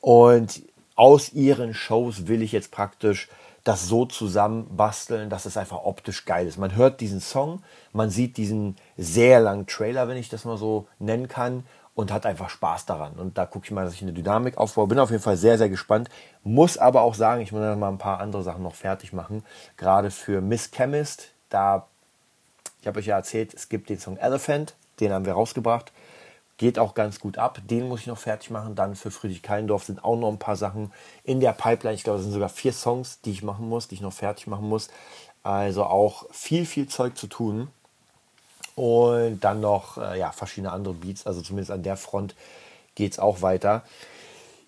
Und 0.00 0.60
aus 0.96 1.32
ihren 1.32 1.72
Shows 1.72 2.26
will 2.26 2.42
ich 2.42 2.50
jetzt 2.50 2.72
praktisch 2.72 3.28
das 3.64 3.86
so 3.86 4.06
zusammen 4.06 4.66
basteln, 4.76 5.30
dass 5.30 5.46
es 5.46 5.56
einfach 5.56 5.84
optisch 5.84 6.24
geil 6.24 6.46
ist. 6.46 6.58
Man 6.58 6.74
hört 6.74 7.00
diesen 7.00 7.20
Song, 7.20 7.62
man 7.92 8.10
sieht 8.10 8.36
diesen 8.36 8.76
sehr 8.96 9.40
langen 9.40 9.66
Trailer, 9.66 10.08
wenn 10.08 10.16
ich 10.16 10.28
das 10.28 10.44
mal 10.44 10.56
so 10.56 10.88
nennen 10.98 11.28
kann, 11.28 11.64
und 11.94 12.10
hat 12.10 12.24
einfach 12.24 12.48
Spaß 12.48 12.86
daran. 12.86 13.12
Und 13.14 13.36
da 13.36 13.44
gucke 13.44 13.66
ich 13.66 13.70
mal, 13.70 13.84
dass 13.84 13.94
ich 13.94 14.02
eine 14.02 14.14
Dynamik 14.14 14.56
aufbaue. 14.56 14.86
Bin 14.86 14.98
auf 14.98 15.10
jeden 15.10 15.22
Fall 15.22 15.36
sehr, 15.36 15.58
sehr 15.58 15.68
gespannt. 15.68 16.08
Muss 16.42 16.78
aber 16.78 17.02
auch 17.02 17.14
sagen, 17.14 17.42
ich 17.42 17.52
muss 17.52 17.60
noch 17.60 17.76
mal 17.76 17.90
ein 17.90 17.98
paar 17.98 18.18
andere 18.18 18.42
Sachen 18.42 18.62
noch 18.62 18.74
fertig 18.74 19.12
machen. 19.12 19.44
Gerade 19.76 20.10
für 20.10 20.40
Miss 20.40 20.70
Chemist, 20.70 21.32
da 21.50 21.86
ich 22.82 22.88
habe 22.88 22.98
euch 22.98 23.06
ja 23.06 23.16
erzählt, 23.16 23.54
es 23.54 23.68
gibt 23.68 23.90
den 23.90 24.00
Song 24.00 24.16
Elephant, 24.16 24.74
den 24.98 25.12
haben 25.12 25.24
wir 25.24 25.34
rausgebracht. 25.34 25.92
Geht 26.62 26.78
auch 26.78 26.94
ganz 26.94 27.18
gut 27.18 27.38
ab. 27.38 27.58
Den 27.68 27.88
muss 27.88 28.02
ich 28.02 28.06
noch 28.06 28.18
fertig 28.18 28.50
machen. 28.50 28.76
Dann 28.76 28.94
für 28.94 29.10
Friedrich 29.10 29.42
Keindorf 29.42 29.82
sind 29.82 30.04
auch 30.04 30.14
noch 30.14 30.28
ein 30.28 30.38
paar 30.38 30.54
Sachen 30.54 30.92
in 31.24 31.40
der 31.40 31.50
Pipeline. 31.50 31.96
Ich 31.96 32.04
glaube, 32.04 32.20
es 32.20 32.24
sind 32.24 32.32
sogar 32.32 32.50
vier 32.50 32.72
Songs, 32.72 33.20
die 33.22 33.32
ich 33.32 33.42
machen 33.42 33.68
muss, 33.68 33.88
die 33.88 33.96
ich 33.96 34.00
noch 34.00 34.12
fertig 34.12 34.46
machen 34.46 34.68
muss. 34.68 34.88
Also 35.42 35.82
auch 35.82 36.24
viel, 36.30 36.64
viel 36.64 36.86
Zeug 36.86 37.18
zu 37.18 37.26
tun. 37.26 37.66
Und 38.76 39.40
dann 39.40 39.60
noch 39.60 39.98
äh, 39.98 40.16
ja, 40.20 40.30
verschiedene 40.30 40.70
andere 40.70 40.94
Beats. 40.94 41.26
Also 41.26 41.42
zumindest 41.42 41.72
an 41.72 41.82
der 41.82 41.96
Front 41.96 42.36
geht 42.94 43.10
es 43.10 43.18
auch 43.18 43.42
weiter. 43.42 43.82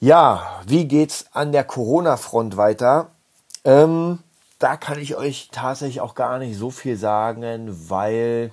Ja, 0.00 0.64
wie 0.66 0.88
geht's 0.88 1.26
an 1.30 1.52
der 1.52 1.62
Corona-Front 1.62 2.56
weiter? 2.56 3.12
Ähm, 3.62 4.18
da 4.58 4.76
kann 4.76 4.98
ich 4.98 5.14
euch 5.14 5.48
tatsächlich 5.52 6.00
auch 6.00 6.16
gar 6.16 6.40
nicht 6.40 6.58
so 6.58 6.72
viel 6.72 6.96
sagen, 6.96 7.88
weil, 7.88 8.52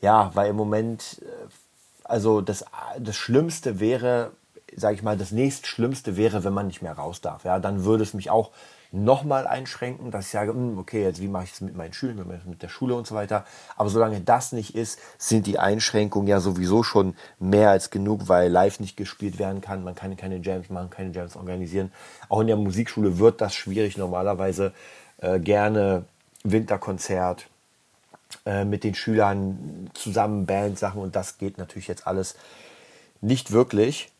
ja, 0.00 0.30
weil 0.32 0.48
im 0.48 0.56
Moment, 0.56 1.20
äh, 1.20 1.50
also 2.10 2.40
das, 2.40 2.64
das 2.98 3.16
Schlimmste 3.16 3.80
wäre, 3.80 4.32
sage 4.76 4.94
ich 4.94 5.02
mal, 5.02 5.16
das 5.16 5.30
nächstschlimmste 5.30 6.16
wäre, 6.16 6.44
wenn 6.44 6.52
man 6.52 6.66
nicht 6.66 6.82
mehr 6.82 6.92
raus 6.92 7.20
darf. 7.20 7.44
Ja, 7.44 7.58
dann 7.58 7.84
würde 7.84 8.02
es 8.02 8.14
mich 8.14 8.30
auch 8.30 8.50
nochmal 8.92 9.46
einschränken, 9.46 10.10
dass 10.10 10.26
ich 10.26 10.32
sage, 10.32 10.50
hm, 10.50 10.76
okay, 10.76 11.04
jetzt 11.04 11.20
wie 11.20 11.28
mache 11.28 11.44
ich 11.44 11.52
es 11.52 11.60
mit 11.60 11.76
meinen 11.76 11.92
Schülern, 11.92 12.26
mit 12.44 12.62
der 12.62 12.68
Schule 12.68 12.96
und 12.96 13.06
so 13.06 13.14
weiter. 13.14 13.44
Aber 13.76 13.88
solange 13.88 14.20
das 14.20 14.52
nicht 14.52 14.74
ist, 14.74 14.98
sind 15.18 15.46
die 15.46 15.58
Einschränkungen 15.58 16.26
ja 16.26 16.40
sowieso 16.40 16.82
schon 16.82 17.14
mehr 17.38 17.70
als 17.70 17.90
genug, 17.90 18.28
weil 18.28 18.50
live 18.50 18.80
nicht 18.80 18.96
gespielt 18.96 19.38
werden 19.38 19.60
kann. 19.60 19.84
Man 19.84 19.94
kann 19.94 20.16
keine 20.16 20.38
Jams 20.38 20.70
machen, 20.70 20.90
keine 20.90 21.12
Jams 21.12 21.36
organisieren. 21.36 21.92
Auch 22.28 22.40
in 22.40 22.48
der 22.48 22.56
Musikschule 22.56 23.18
wird 23.18 23.40
das 23.40 23.54
schwierig. 23.54 23.96
Normalerweise 23.96 24.72
äh, 25.18 25.38
gerne 25.38 26.04
Winterkonzert 26.42 27.46
äh, 28.50 28.64
mit 28.64 28.82
den 28.82 28.96
Schülern 28.96 29.90
zusammen 29.94 30.44
Bandsachen 30.44 31.00
und 31.00 31.14
das 31.14 31.38
geht 31.38 31.56
natürlich 31.56 31.86
jetzt 31.86 32.08
alles 32.08 32.34
nicht 33.20 33.52
wirklich. 33.52 34.10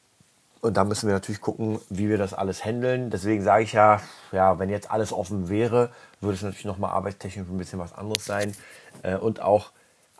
Und 0.61 0.77
da 0.77 0.85
müssen 0.85 1.09
wir 1.09 1.15
natürlich 1.15 1.41
gucken, 1.41 1.81
wie 1.89 2.09
wir 2.09 2.17
das 2.17 2.33
alles 2.33 2.65
handeln. 2.65 3.11
Deswegen 3.11 3.43
sage 3.43 3.65
ich 3.65 3.73
ja, 3.73 4.01
ja, 4.31 4.61
wenn 4.61 4.71
jetzt 4.71 4.89
alles 4.89 5.13
offen 5.13 5.49
wäre, 5.49 5.91
würde 6.21 6.37
es 6.37 6.43
natürlich 6.43 6.65
nochmal 6.65 6.93
arbeitstechnisch 6.93 7.49
ein 7.49 7.59
bisschen 7.59 7.81
was 7.81 7.93
anderes 7.93 8.25
sein. 8.25 8.55
Äh, 9.03 9.17
und 9.17 9.41
auch, 9.41 9.73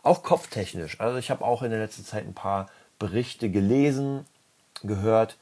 auch 0.03 0.23
kopftechnisch. 0.23 0.99
Also 0.99 1.17
ich 1.17 1.31
habe 1.31 1.45
auch 1.45 1.61
in 1.61 1.69
der 1.69 1.79
letzten 1.79 2.03
Zeit 2.03 2.25
ein 2.25 2.33
paar 2.33 2.67
Berichte 2.99 3.49
gelesen, 3.49 4.25
gehört, 4.83 5.37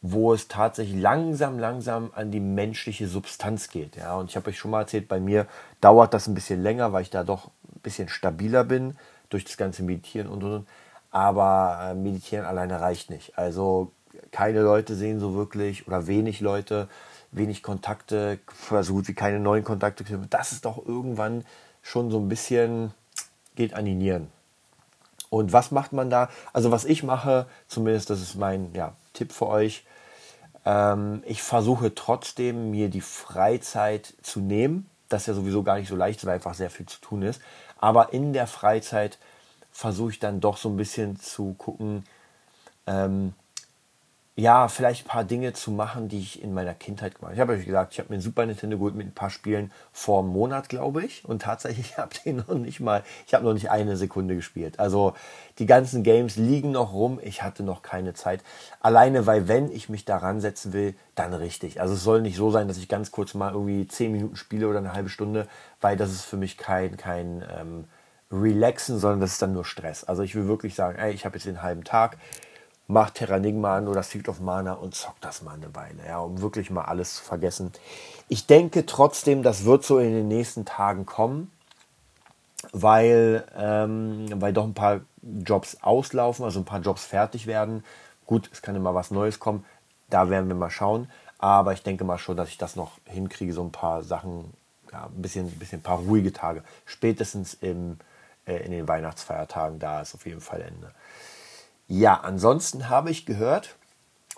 wo 0.00 0.32
es 0.32 0.46
tatsächlich 0.46 1.00
langsam, 1.00 1.58
langsam 1.58 2.12
an 2.14 2.30
die 2.30 2.40
menschliche 2.40 3.08
Substanz 3.08 3.68
geht. 3.68 3.96
Ja, 3.96 4.14
und 4.14 4.30
ich 4.30 4.36
habe 4.36 4.50
euch 4.50 4.58
schon 4.58 4.70
mal 4.70 4.82
erzählt, 4.82 5.08
bei 5.08 5.18
mir 5.18 5.46
dauert 5.80 6.14
das 6.14 6.28
ein 6.28 6.34
bisschen 6.34 6.62
länger, 6.62 6.92
weil 6.92 7.02
ich 7.02 7.10
da 7.10 7.24
doch 7.24 7.50
bisschen 7.82 8.08
stabiler 8.08 8.64
bin 8.64 8.96
durch 9.28 9.44
das 9.44 9.56
ganze 9.56 9.82
Meditieren 9.82 10.28
und 10.28 10.42
und 10.42 10.52
und. 10.52 10.68
Aber 11.10 11.90
äh, 11.90 11.94
Meditieren 11.94 12.46
alleine 12.46 12.80
reicht 12.80 13.10
nicht. 13.10 13.38
Also 13.38 13.92
keine 14.30 14.60
Leute 14.60 14.94
sehen 14.94 15.20
so 15.20 15.34
wirklich 15.34 15.86
oder 15.86 16.06
wenig 16.06 16.40
Leute, 16.40 16.88
wenig 17.30 17.62
Kontakte, 17.62 18.38
so 18.82 18.94
gut 18.94 19.08
wie 19.08 19.14
keine 19.14 19.40
neuen 19.40 19.64
Kontakte. 19.64 20.04
Das 20.30 20.52
ist 20.52 20.64
doch 20.64 20.84
irgendwann 20.86 21.44
schon 21.82 22.10
so 22.10 22.18
ein 22.18 22.28
bisschen, 22.28 22.92
geht 23.56 23.74
an 23.74 23.84
die 23.84 23.94
Nieren. 23.94 24.28
Und 25.30 25.52
was 25.52 25.70
macht 25.70 25.92
man 25.92 26.10
da? 26.10 26.28
Also 26.52 26.70
was 26.70 26.84
ich 26.84 27.02
mache, 27.02 27.46
zumindest 27.66 28.10
das 28.10 28.20
ist 28.20 28.34
mein 28.34 28.72
ja, 28.74 28.94
Tipp 29.14 29.32
für 29.32 29.48
euch, 29.48 29.84
ähm, 30.64 31.22
ich 31.26 31.42
versuche 31.42 31.94
trotzdem 31.94 32.70
mir 32.70 32.88
die 32.88 33.00
Freizeit 33.00 34.14
zu 34.22 34.40
nehmen. 34.40 34.88
Das 35.08 35.22
ist 35.22 35.28
ja 35.28 35.34
sowieso 35.34 35.62
gar 35.62 35.76
nicht 35.76 35.88
so 35.88 35.96
leicht, 35.96 36.24
weil 36.24 36.34
einfach 36.34 36.54
sehr 36.54 36.70
viel 36.70 36.86
zu 36.86 37.00
tun 37.00 37.22
ist. 37.22 37.40
Aber 37.82 38.12
in 38.12 38.32
der 38.32 38.46
Freizeit 38.46 39.18
versuche 39.72 40.12
ich 40.12 40.20
dann 40.20 40.40
doch 40.40 40.56
so 40.56 40.68
ein 40.68 40.76
bisschen 40.76 41.18
zu 41.18 41.54
gucken, 41.58 42.04
ähm, 42.86 43.34
ja, 44.34 44.68
vielleicht 44.68 45.04
ein 45.04 45.08
paar 45.08 45.24
Dinge 45.24 45.52
zu 45.52 45.70
machen, 45.70 46.08
die 46.08 46.18
ich 46.18 46.42
in 46.42 46.54
meiner 46.54 46.72
Kindheit 46.72 47.16
gemacht 47.16 47.32
habe. 47.32 47.34
Ich 47.34 47.40
habe 47.40 47.52
euch 47.52 47.66
gesagt, 47.66 47.92
ich 47.92 47.98
habe 47.98 48.08
mir 48.08 48.16
ein 48.16 48.22
Super 48.22 48.46
Nintendo 48.46 48.78
geholt 48.78 48.94
mit 48.94 49.06
ein 49.06 49.14
paar 49.14 49.28
Spielen 49.28 49.70
vor 49.92 50.20
einem 50.20 50.30
Monat, 50.30 50.70
glaube 50.70 51.04
ich. 51.04 51.26
Und 51.26 51.42
tatsächlich 51.42 51.96
habe 51.98 52.12
ich 52.24 52.32
noch 52.32 52.54
nicht 52.54 52.80
mal, 52.80 53.04
ich 53.26 53.34
habe 53.34 53.44
noch 53.44 53.52
nicht 53.52 53.70
eine 53.70 53.98
Sekunde 53.98 54.34
gespielt. 54.34 54.80
Also 54.80 55.12
die 55.58 55.66
ganzen 55.66 56.02
Games 56.02 56.36
liegen 56.36 56.70
noch 56.70 56.94
rum. 56.94 57.20
Ich 57.22 57.42
hatte 57.42 57.62
noch 57.62 57.82
keine 57.82 58.14
Zeit. 58.14 58.42
Alleine, 58.80 59.26
weil 59.26 59.48
wenn 59.48 59.70
ich 59.70 59.90
mich 59.90 60.06
daran 60.06 60.40
setzen 60.40 60.72
will, 60.72 60.94
dann 61.14 61.34
richtig. 61.34 61.82
Also 61.82 61.92
es 61.92 62.02
soll 62.02 62.22
nicht 62.22 62.36
so 62.36 62.50
sein, 62.50 62.68
dass 62.68 62.78
ich 62.78 62.88
ganz 62.88 63.10
kurz 63.10 63.34
mal 63.34 63.52
irgendwie 63.52 63.86
zehn 63.86 64.12
Minuten 64.12 64.36
spiele 64.36 64.66
oder 64.66 64.78
eine 64.78 64.94
halbe 64.94 65.10
Stunde, 65.10 65.46
weil 65.82 65.98
das 65.98 66.10
ist 66.10 66.24
für 66.24 66.38
mich 66.38 66.56
kein, 66.56 66.96
kein 66.96 67.44
ähm, 67.54 67.84
Relaxen, 68.30 68.98
sondern 68.98 69.20
das 69.20 69.32
ist 69.32 69.42
dann 69.42 69.52
nur 69.52 69.66
Stress. 69.66 70.04
Also 70.04 70.22
ich 70.22 70.34
will 70.34 70.46
wirklich 70.46 70.74
sagen, 70.74 70.98
ey, 70.98 71.12
ich 71.12 71.26
habe 71.26 71.36
jetzt 71.36 71.44
den 71.44 71.60
halben 71.60 71.84
Tag 71.84 72.16
mach 72.92 73.10
Terranigma 73.10 73.78
an 73.78 73.88
oder 73.88 74.02
Secret 74.02 74.28
of 74.28 74.40
Mana 74.40 74.74
und 74.74 74.94
zock 74.94 75.18
das 75.20 75.42
mal 75.42 75.54
eine 75.54 75.74
Weile, 75.74 76.06
ja, 76.06 76.18
um 76.18 76.40
wirklich 76.42 76.70
mal 76.70 76.84
alles 76.84 77.16
zu 77.16 77.24
vergessen. 77.24 77.72
Ich 78.28 78.46
denke 78.46 78.84
trotzdem, 78.86 79.42
das 79.42 79.64
wird 79.64 79.84
so 79.84 79.98
in 79.98 80.12
den 80.12 80.28
nächsten 80.28 80.64
Tagen 80.64 81.06
kommen, 81.06 81.50
weil, 82.72 83.44
ähm, 83.56 84.26
weil 84.34 84.52
doch 84.52 84.64
ein 84.64 84.74
paar 84.74 85.00
Jobs 85.22 85.78
auslaufen, 85.80 86.44
also 86.44 86.60
ein 86.60 86.66
paar 86.66 86.80
Jobs 86.80 87.04
fertig 87.04 87.46
werden. 87.46 87.82
Gut, 88.26 88.50
es 88.52 88.60
kann 88.60 88.76
immer 88.76 88.94
was 88.94 89.10
Neues 89.10 89.40
kommen, 89.40 89.64
da 90.10 90.28
werden 90.28 90.48
wir 90.48 90.54
mal 90.54 90.70
schauen. 90.70 91.10
Aber 91.38 91.72
ich 91.72 91.82
denke 91.82 92.04
mal 92.04 92.18
schon, 92.18 92.36
dass 92.36 92.50
ich 92.50 92.58
das 92.58 92.76
noch 92.76 92.92
hinkriege, 93.04 93.52
so 93.52 93.62
ein 93.64 93.72
paar 93.72 94.04
Sachen, 94.04 94.52
ja, 94.92 95.06
ein 95.06 95.22
bisschen, 95.22 95.46
ein 95.46 95.58
bisschen 95.58 95.80
ein 95.80 95.82
paar 95.82 95.98
ruhige 95.98 96.32
Tage. 96.32 96.62
Spätestens 96.84 97.54
im, 97.54 97.98
äh, 98.46 98.58
in 98.58 98.70
den 98.70 98.86
Weihnachtsfeiertagen, 98.86 99.78
da 99.78 100.02
ist 100.02 100.14
auf 100.14 100.24
jeden 100.26 100.40
Fall 100.40 100.60
Ende. 100.60 100.92
Ja, 101.94 102.14
ansonsten 102.14 102.88
habe 102.88 103.10
ich 103.10 103.26
gehört, 103.26 103.76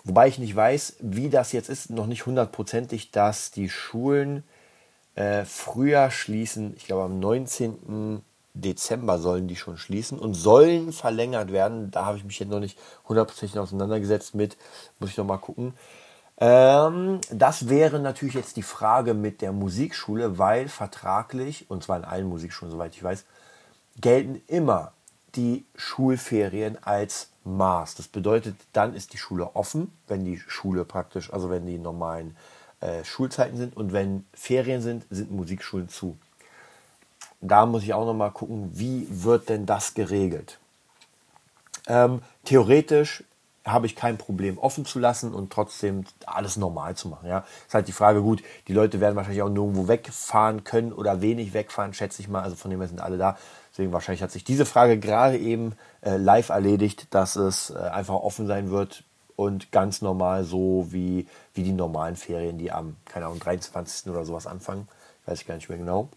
wobei 0.03 0.27
ich 0.27 0.39
nicht 0.39 0.53
weiß, 0.53 0.97
wie 0.99 1.29
das 1.29 1.53
jetzt 1.53 1.69
ist, 1.69 1.89
noch 1.89 2.05
nicht 2.05 2.25
hundertprozentig, 2.25 3.11
dass 3.11 3.49
die 3.49 3.69
Schulen 3.69 4.43
äh, 5.15 5.45
früher 5.45 6.11
schließen. 6.11 6.73
Ich 6.75 6.83
glaube, 6.83 7.05
am 7.05 7.21
19. 7.21 8.21
Dezember 8.55 9.19
sollen 9.19 9.47
die 9.47 9.55
schon 9.55 9.77
schließen 9.77 10.19
und 10.19 10.33
sollen 10.33 10.91
verlängert 10.91 11.53
werden. 11.53 11.91
Da 11.91 12.05
habe 12.05 12.17
ich 12.17 12.25
mich 12.25 12.39
jetzt 12.39 12.49
noch 12.49 12.59
nicht 12.59 12.77
hundertprozentig 13.07 13.57
auseinandergesetzt 13.57 14.35
mit. 14.35 14.57
Muss 14.99 15.11
ich 15.11 15.17
noch 15.17 15.23
mal 15.23 15.37
gucken. 15.37 15.75
Ähm, 16.39 17.21
das 17.31 17.69
wäre 17.69 18.01
natürlich 18.01 18.35
jetzt 18.35 18.57
die 18.57 18.63
Frage 18.63 19.13
mit 19.13 19.39
der 19.41 19.53
Musikschule, 19.53 20.37
weil 20.37 20.67
vertraglich, 20.67 21.69
und 21.69 21.85
zwar 21.85 21.95
in 21.95 22.03
allen 22.03 22.27
Musikschulen, 22.27 22.73
soweit 22.73 22.93
ich 22.95 23.01
weiß, 23.03 23.23
gelten 24.01 24.41
immer 24.47 24.91
die 25.35 25.65
Schulferien 25.75 26.77
als 26.83 27.29
Maß. 27.43 27.95
Das 27.95 28.07
bedeutet, 28.07 28.55
dann 28.73 28.95
ist 28.95 29.13
die 29.13 29.17
Schule 29.17 29.55
offen, 29.55 29.91
wenn 30.07 30.25
die 30.25 30.39
Schule 30.39 30.85
praktisch, 30.85 31.31
also 31.31 31.49
wenn 31.49 31.65
die 31.65 31.77
normalen 31.77 32.35
äh, 32.81 33.03
Schulzeiten 33.03 33.57
sind 33.57 33.77
und 33.77 33.93
wenn 33.93 34.25
Ferien 34.33 34.81
sind, 34.81 35.05
sind 35.09 35.31
Musikschulen 35.31 35.89
zu. 35.89 36.17
Da 37.41 37.65
muss 37.65 37.83
ich 37.83 37.93
auch 37.93 38.05
noch 38.05 38.13
mal 38.13 38.31
gucken, 38.31 38.71
wie 38.73 39.07
wird 39.09 39.49
denn 39.49 39.65
das 39.65 39.93
geregelt? 39.93 40.59
Ähm, 41.87 42.21
theoretisch 42.43 43.23
habe 43.65 43.87
ich 43.87 43.95
kein 43.95 44.17
Problem 44.17 44.59
offen 44.59 44.85
zu 44.85 44.99
lassen 44.99 45.33
und 45.33 45.51
trotzdem 45.51 46.05
alles 46.25 46.55
normal 46.55 46.95
zu 46.95 47.07
machen. 47.07 47.27
Ja, 47.27 47.45
ist 47.67 47.73
halt 47.73 47.87
die 47.87 47.93
Frage, 47.93 48.21
gut, 48.21 48.43
die 48.67 48.73
Leute 48.73 48.99
werden 48.99 49.15
wahrscheinlich 49.15 49.41
auch 49.41 49.49
nirgendwo 49.49 49.87
wegfahren 49.87 50.63
können 50.63 50.93
oder 50.93 51.21
wenig 51.21 51.53
wegfahren, 51.53 51.93
schätze 51.93 52.21
ich 52.21 52.27
mal. 52.27 52.43
Also 52.43 52.55
von 52.55 52.69
dem 52.69 52.79
her 52.79 52.87
sind 52.87 53.01
alle 53.01 53.17
da. 53.17 53.37
Deswegen 53.75 53.91
wahrscheinlich 53.91 54.23
hat 54.23 54.31
sich 54.31 54.45
diese 54.45 54.65
Frage 54.65 54.97
gerade 54.97 55.37
eben 55.37 55.73
äh, 56.01 56.15
live 56.15 56.47
erledigt, 56.47 57.07
dass 57.09 57.35
es 57.35 57.71
äh, 57.71 57.77
einfach 57.77 58.13
offen 58.13 58.47
sein 58.47 58.71
wird 58.71 59.03
und 59.35 59.73
ganz 59.73 60.01
normal 60.01 60.45
so 60.45 60.87
wie, 60.91 61.27
wie 61.53 61.63
die 61.63 61.73
normalen 61.73 62.15
Ferien, 62.15 62.57
die 62.57 62.71
am, 62.71 62.95
keine 63.03 63.25
Ahnung, 63.25 63.41
23. 63.41 64.09
oder 64.09 64.23
sowas 64.23 64.47
anfangen. 64.47 64.87
Weiß 65.25 65.41
ich 65.41 65.45
gar 65.45 65.55
nicht 65.55 65.67
mehr 65.67 65.77
genau. 65.77 66.07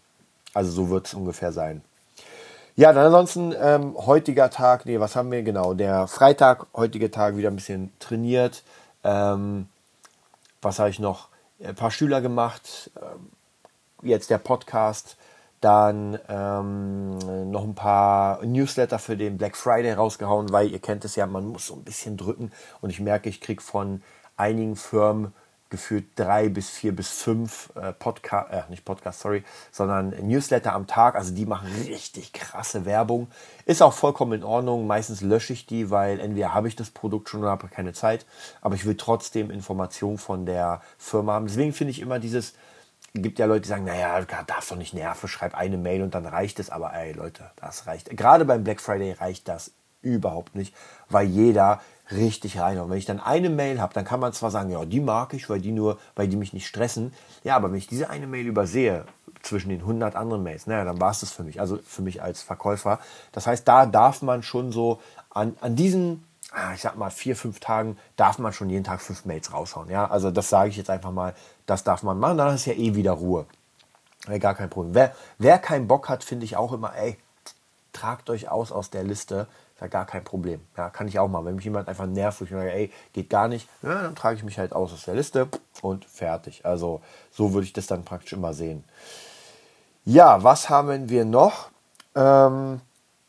Also 0.53 0.71
so 0.71 0.89
wird 0.89 1.07
es 1.07 1.13
ungefähr 1.13 1.51
sein. 1.51 1.81
Ja, 2.77 2.93
dann 2.93 3.07
ansonsten 3.07 3.53
ähm, 3.59 3.93
heutiger 3.97 4.49
Tag, 4.49 4.85
nee, 4.85 5.01
was 5.01 5.17
haben 5.17 5.29
wir 5.29 5.43
genau? 5.43 5.73
Der 5.73 6.07
Freitag, 6.07 6.67
heutiger 6.73 7.11
Tag 7.11 7.35
wieder 7.35 7.49
ein 7.49 7.57
bisschen 7.57 7.91
trainiert. 7.99 8.63
Ähm, 9.03 9.67
was 10.61 10.79
habe 10.79 10.91
ich 10.91 10.99
noch? 10.99 11.27
Ein 11.61 11.75
paar 11.75 11.91
Schüler 11.91 12.21
gemacht. 12.21 12.89
Ähm, 12.95 13.31
jetzt 14.01 14.29
der 14.29 14.37
Podcast. 14.37 15.17
Dann 15.61 16.17
ähm, 16.29 17.51
noch 17.51 17.63
ein 17.63 17.75
paar 17.75 18.45
Newsletter 18.45 18.97
für 18.97 19.17
den 19.17 19.37
Black 19.37 19.57
Friday 19.57 19.93
rausgehauen, 19.93 20.51
weil 20.51 20.71
ihr 20.71 20.79
kennt 20.79 21.03
es 21.03 21.15
ja, 21.15 21.25
man 21.25 21.47
muss 21.47 21.67
so 21.67 21.73
ein 21.73 21.83
bisschen 21.83 22.15
drücken. 22.15 22.51
Und 22.81 22.89
ich 22.89 22.99
merke, 22.99 23.29
ich 23.29 23.41
kriege 23.41 23.61
von 23.61 24.01
einigen 24.37 24.75
Firmen 24.75 25.33
gefühlt 25.69 26.07
drei 26.15 26.49
bis 26.49 26.69
vier 26.69 26.95
bis 26.95 27.09
fünf 27.09 27.71
äh, 27.75 27.93
Podcast, 27.93 28.51
äh, 28.51 28.63
nicht 28.69 28.85
Podcast, 28.85 29.19
sorry, 29.19 29.43
sondern 29.71 30.09
Newsletter 30.27 30.73
am 30.73 30.87
Tag. 30.87 31.15
Also 31.15 31.33
die 31.33 31.45
machen 31.45 31.67
richtig 31.87 32.33
krasse 32.33 32.85
Werbung. 32.85 33.27
Ist 33.65 33.83
auch 33.83 33.93
vollkommen 33.93 34.33
in 34.33 34.43
Ordnung. 34.43 34.87
Meistens 34.87 35.21
lösche 35.21 35.53
ich 35.53 35.67
die, 35.67 35.91
weil 35.91 36.19
entweder 36.19 36.53
habe 36.53 36.67
ich 36.67 36.75
das 36.75 36.89
Produkt 36.89 37.29
schon 37.29 37.41
oder 37.41 37.51
habe 37.51 37.67
keine 37.67 37.93
Zeit. 37.93 38.25
Aber 38.61 38.75
ich 38.75 38.85
will 38.85 38.97
trotzdem 38.97 39.51
Informationen 39.51 40.17
von 40.17 40.45
der 40.45 40.81
Firma 40.97 41.33
haben. 41.33 41.45
Deswegen 41.45 41.73
finde 41.73 41.91
ich 41.91 41.99
immer 41.99 42.17
dieses, 42.17 42.53
gibt 43.13 43.39
ja 43.39 43.45
Leute, 43.45 43.61
die 43.61 43.69
sagen, 43.69 43.85
naja, 43.85 44.21
darf 44.45 44.69
doch 44.69 44.75
nicht 44.75 44.93
nerven, 44.93 45.27
schreib 45.27 45.55
eine 45.55 45.77
Mail 45.77 46.03
und 46.03 46.13
dann 46.13 46.25
reicht 46.25 46.59
es. 46.59 46.69
Aber 46.69 46.93
ey, 46.93 47.13
Leute, 47.13 47.51
das 47.55 47.87
reicht. 47.87 48.09
Gerade 48.15 48.45
beim 48.45 48.63
Black 48.63 48.81
Friday 48.81 49.13
reicht 49.13 49.47
das 49.47 49.71
überhaupt 50.01 50.55
nicht, 50.55 50.73
weil 51.09 51.27
jeder 51.27 51.81
richtig 52.11 52.59
rein. 52.59 52.79
Und 52.79 52.89
wenn 52.89 52.97
ich 52.97 53.05
dann 53.05 53.19
eine 53.19 53.49
Mail 53.49 53.81
habe, 53.81 53.93
dann 53.93 54.05
kann 54.05 54.19
man 54.19 54.33
zwar 54.33 54.51
sagen, 54.51 54.69
ja, 54.69 54.83
die 54.85 54.99
mag 54.99 55.33
ich, 55.33 55.49
weil 55.49 55.61
die 55.61 55.71
nur, 55.71 55.99
weil 56.15 56.27
die 56.27 56.37
mich 56.37 56.53
nicht 56.53 56.67
stressen. 56.67 57.13
Ja, 57.43 57.55
aber 57.55 57.71
wenn 57.71 57.77
ich 57.77 57.87
diese 57.87 58.09
eine 58.09 58.27
Mail 58.27 58.47
übersehe 58.47 59.05
zwischen 59.41 59.69
den 59.69 59.81
100 59.81 60.15
anderen 60.15 60.43
Mails, 60.43 60.67
naja, 60.67 60.85
dann 60.85 60.99
war 60.99 61.11
es 61.11 61.19
das 61.19 61.31
für 61.31 61.43
mich. 61.43 61.59
Also 61.59 61.79
für 61.83 62.01
mich 62.01 62.21
als 62.21 62.41
Verkäufer. 62.41 62.99
Das 63.31 63.47
heißt, 63.47 63.67
da 63.67 63.85
darf 63.85 64.21
man 64.21 64.43
schon 64.43 64.71
so 64.71 65.01
an, 65.29 65.55
an 65.61 65.75
diesen, 65.75 66.25
ich 66.73 66.81
sag 66.81 66.95
mal, 66.95 67.11
vier, 67.11 67.35
fünf 67.35 67.59
Tagen 67.59 67.97
darf 68.15 68.39
man 68.39 68.53
schon 68.53 68.69
jeden 68.69 68.83
Tag 68.83 69.01
fünf 69.01 69.25
Mails 69.25 69.53
raushauen. 69.53 69.89
Ja, 69.89 70.09
also 70.09 70.31
das 70.31 70.49
sage 70.49 70.69
ich 70.69 70.77
jetzt 70.77 70.89
einfach 70.89 71.11
mal, 71.11 71.35
das 71.65 71.83
darf 71.83 72.01
man 72.03 72.19
machen. 72.19 72.37
Dann 72.37 72.55
ist 72.55 72.65
ja 72.65 72.73
eh 72.73 72.95
wieder 72.95 73.11
Ruhe. 73.11 73.45
gar 74.39 74.55
kein 74.55 74.69
Problem. 74.69 74.95
Wer, 74.95 75.15
wer 75.37 75.59
keinen 75.59 75.87
Bock 75.87 76.09
hat, 76.09 76.23
finde 76.23 76.45
ich 76.45 76.57
auch 76.57 76.73
immer, 76.73 76.95
ey, 76.95 77.17
tragt 77.93 78.29
euch 78.29 78.49
aus 78.49 78.71
aus 78.71 78.89
der 78.89 79.03
Liste. 79.03 79.47
Ist 79.75 79.81
ja 79.81 79.87
gar 79.87 80.05
kein 80.05 80.23
Problem. 80.23 80.61
Ja, 80.75 80.89
kann 80.89 81.07
ich 81.07 81.19
auch 81.19 81.27
mal. 81.27 81.45
Wenn 81.45 81.55
mich 81.55 81.65
jemand 81.65 81.87
einfach 81.87 82.07
nervt, 82.07 82.41
wo 82.41 82.45
ich 82.45 82.51
sage, 82.51 82.71
ey, 82.71 82.91
geht 83.13 83.29
gar 83.29 83.47
nicht, 83.47 83.69
ja, 83.83 84.01
dann 84.01 84.15
trage 84.15 84.35
ich 84.35 84.43
mich 84.43 84.57
halt 84.57 84.73
aus 84.73 84.91
aus 84.91 85.05
der 85.05 85.15
Liste 85.15 85.47
und 85.81 86.05
fertig. 86.05 86.65
Also 86.65 87.01
so 87.31 87.53
würde 87.53 87.65
ich 87.65 87.73
das 87.73 87.87
dann 87.87 88.03
praktisch 88.03 88.33
immer 88.33 88.53
sehen. 88.53 88.83
Ja, 90.03 90.43
was 90.43 90.69
haben 90.69 91.09
wir 91.09 91.25
noch? 91.25 91.69
Ähm, 92.15 92.81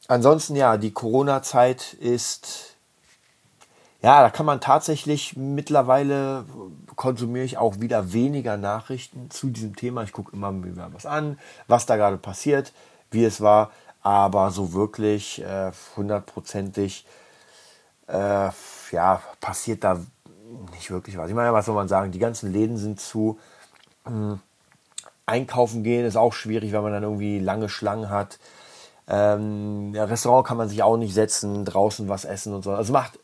ansonsten 0.09 0.57
ja, 0.57 0.77
die 0.77 0.93
Corona-Zeit 0.93 1.93
ist, 1.95 2.70
ja, 4.03 4.23
da 4.23 4.31
kann 4.31 4.47
man 4.47 4.61
tatsächlich 4.61 5.37
mittlerweile 5.37 6.45
konsumiere 6.97 7.45
ich 7.45 7.59
auch 7.59 7.81
wieder 7.81 8.13
weniger 8.13 8.57
Nachrichten 8.57 9.31
zu 9.31 9.49
diesem 9.49 9.77
Thema. 9.77 10.03
Ich 10.03 10.13
gucke 10.13 10.33
immer 10.35 10.53
wieder 10.65 10.91
was 10.93 11.07
an, 11.07 11.39
was 11.67 11.87
da 11.87 11.97
gerade 11.97 12.19
passiert, 12.19 12.73
wie 13.11 13.25
es 13.25 13.41
war 13.41 13.71
aber 14.03 14.51
so 14.51 14.73
wirklich 14.73 15.43
äh, 15.43 15.73
hundertprozentig 15.97 17.05
äh, 18.07 18.51
ja, 18.93 19.23
passiert 19.41 19.85
da 19.85 20.01
nicht 20.73 20.91
wirklich 20.91 21.17
was. 21.17 21.29
Ich 21.29 21.35
meine, 21.35 21.53
was 21.53 21.67
soll 21.67 21.75
man 21.75 21.89
sagen? 21.89 22.11
Die 22.11 22.19
ganzen 22.19 22.53
Läden 22.53 22.77
sind 22.77 23.01
zu. 23.01 23.39
Ähm, 24.07 24.41
einkaufen 25.27 25.85
gehen 25.85 26.05
ist 26.05 26.17
auch 26.17 26.33
schwierig, 26.33 26.73
wenn 26.73 26.83
man 26.83 26.93
dann 26.93 27.05
irgendwie 27.05 27.39
lange 27.39 27.69
Schlangen 27.69 28.11
hat. 28.11 28.39
Ähm, 29.07 29.95
ja, 29.95 30.05
Restaurant 30.05 30.47
kann 30.47 30.57
man 30.57 30.69
sich 30.69 30.83
auch 30.83 30.97
nicht 30.97 31.15
setzen, 31.15 31.65
draußen 31.65 32.09
was 32.09 32.25
essen 32.25 32.55
und 32.55 32.63
so. 32.63 32.73
Also 32.73 32.93
macht 32.93 33.19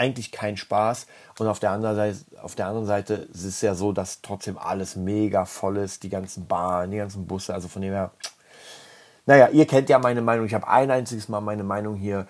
eigentlich 0.00 0.32
keinen 0.32 0.56
Spaß. 0.56 1.06
Und 1.38 1.46
auf 1.46 1.60
der 1.60 1.70
anderen 1.70 1.96
Seite, 1.96 2.18
auf 2.42 2.54
der 2.54 2.66
anderen 2.66 2.86
Seite 2.86 3.14
ist 3.14 3.44
es 3.44 3.60
ja 3.60 3.74
so, 3.74 3.92
dass 3.92 4.22
trotzdem 4.22 4.58
alles 4.58 4.96
mega 4.96 5.44
voll 5.44 5.76
ist, 5.76 6.02
die 6.02 6.08
ganzen 6.08 6.46
Bahnen, 6.46 6.90
die 6.90 6.98
ganzen 6.98 7.26
Busse. 7.26 7.54
Also 7.54 7.68
von 7.68 7.82
dem 7.82 7.92
her 7.92 8.10
naja, 9.26 9.48
ihr 9.52 9.66
kennt 9.66 9.88
ja 9.88 10.00
meine 10.00 10.22
Meinung. 10.22 10.46
Ich 10.46 10.54
habe 10.54 10.66
ein 10.66 10.90
einziges 10.90 11.28
Mal 11.28 11.40
meine 11.40 11.62
Meinung 11.62 11.94
hier, 11.94 12.26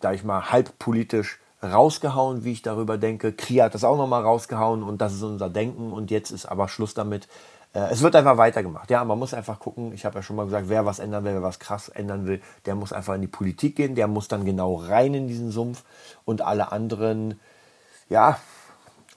da 0.00 0.12
ich 0.14 0.24
mal 0.24 0.50
halb 0.50 0.78
politisch 0.78 1.40
rausgehauen, 1.62 2.44
wie 2.44 2.52
ich 2.52 2.62
darüber 2.62 2.96
denke. 2.96 3.32
Kria 3.32 3.64
hat 3.64 3.74
das 3.74 3.84
auch 3.84 3.98
nochmal 3.98 4.22
rausgehauen 4.22 4.82
und 4.82 5.00
das 5.00 5.12
ist 5.12 5.22
unser 5.22 5.50
Denken 5.50 5.92
und 5.92 6.10
jetzt 6.10 6.30
ist 6.30 6.46
aber 6.46 6.68
Schluss 6.68 6.94
damit. 6.94 7.28
Äh, 7.74 7.90
es 7.90 8.02
wird 8.02 8.16
einfach 8.16 8.36
weitergemacht. 8.36 8.90
Ja, 8.90 9.04
man 9.04 9.18
muss 9.18 9.34
einfach 9.34 9.58
gucken. 9.58 9.92
Ich 9.92 10.04
habe 10.04 10.16
ja 10.16 10.22
schon 10.22 10.36
mal 10.36 10.44
gesagt, 10.44 10.68
wer 10.68 10.86
was 10.86 10.98
ändern 10.98 11.24
will, 11.24 11.34
wer 11.34 11.42
was 11.42 11.58
krass 11.58 11.88
ändern 11.88 12.26
will, 12.26 12.40
der 12.66 12.74
muss 12.74 12.92
einfach 12.92 13.14
in 13.14 13.20
die 13.20 13.26
Politik 13.26 13.76
gehen. 13.76 13.94
Der 13.94 14.08
muss 14.08 14.28
dann 14.28 14.44
genau 14.44 14.74
rein 14.76 15.14
in 15.14 15.28
diesen 15.28 15.50
Sumpf 15.50 15.82
und 16.24 16.42
alle 16.42 16.72
anderen, 16.72 17.40
ja, 18.08 18.38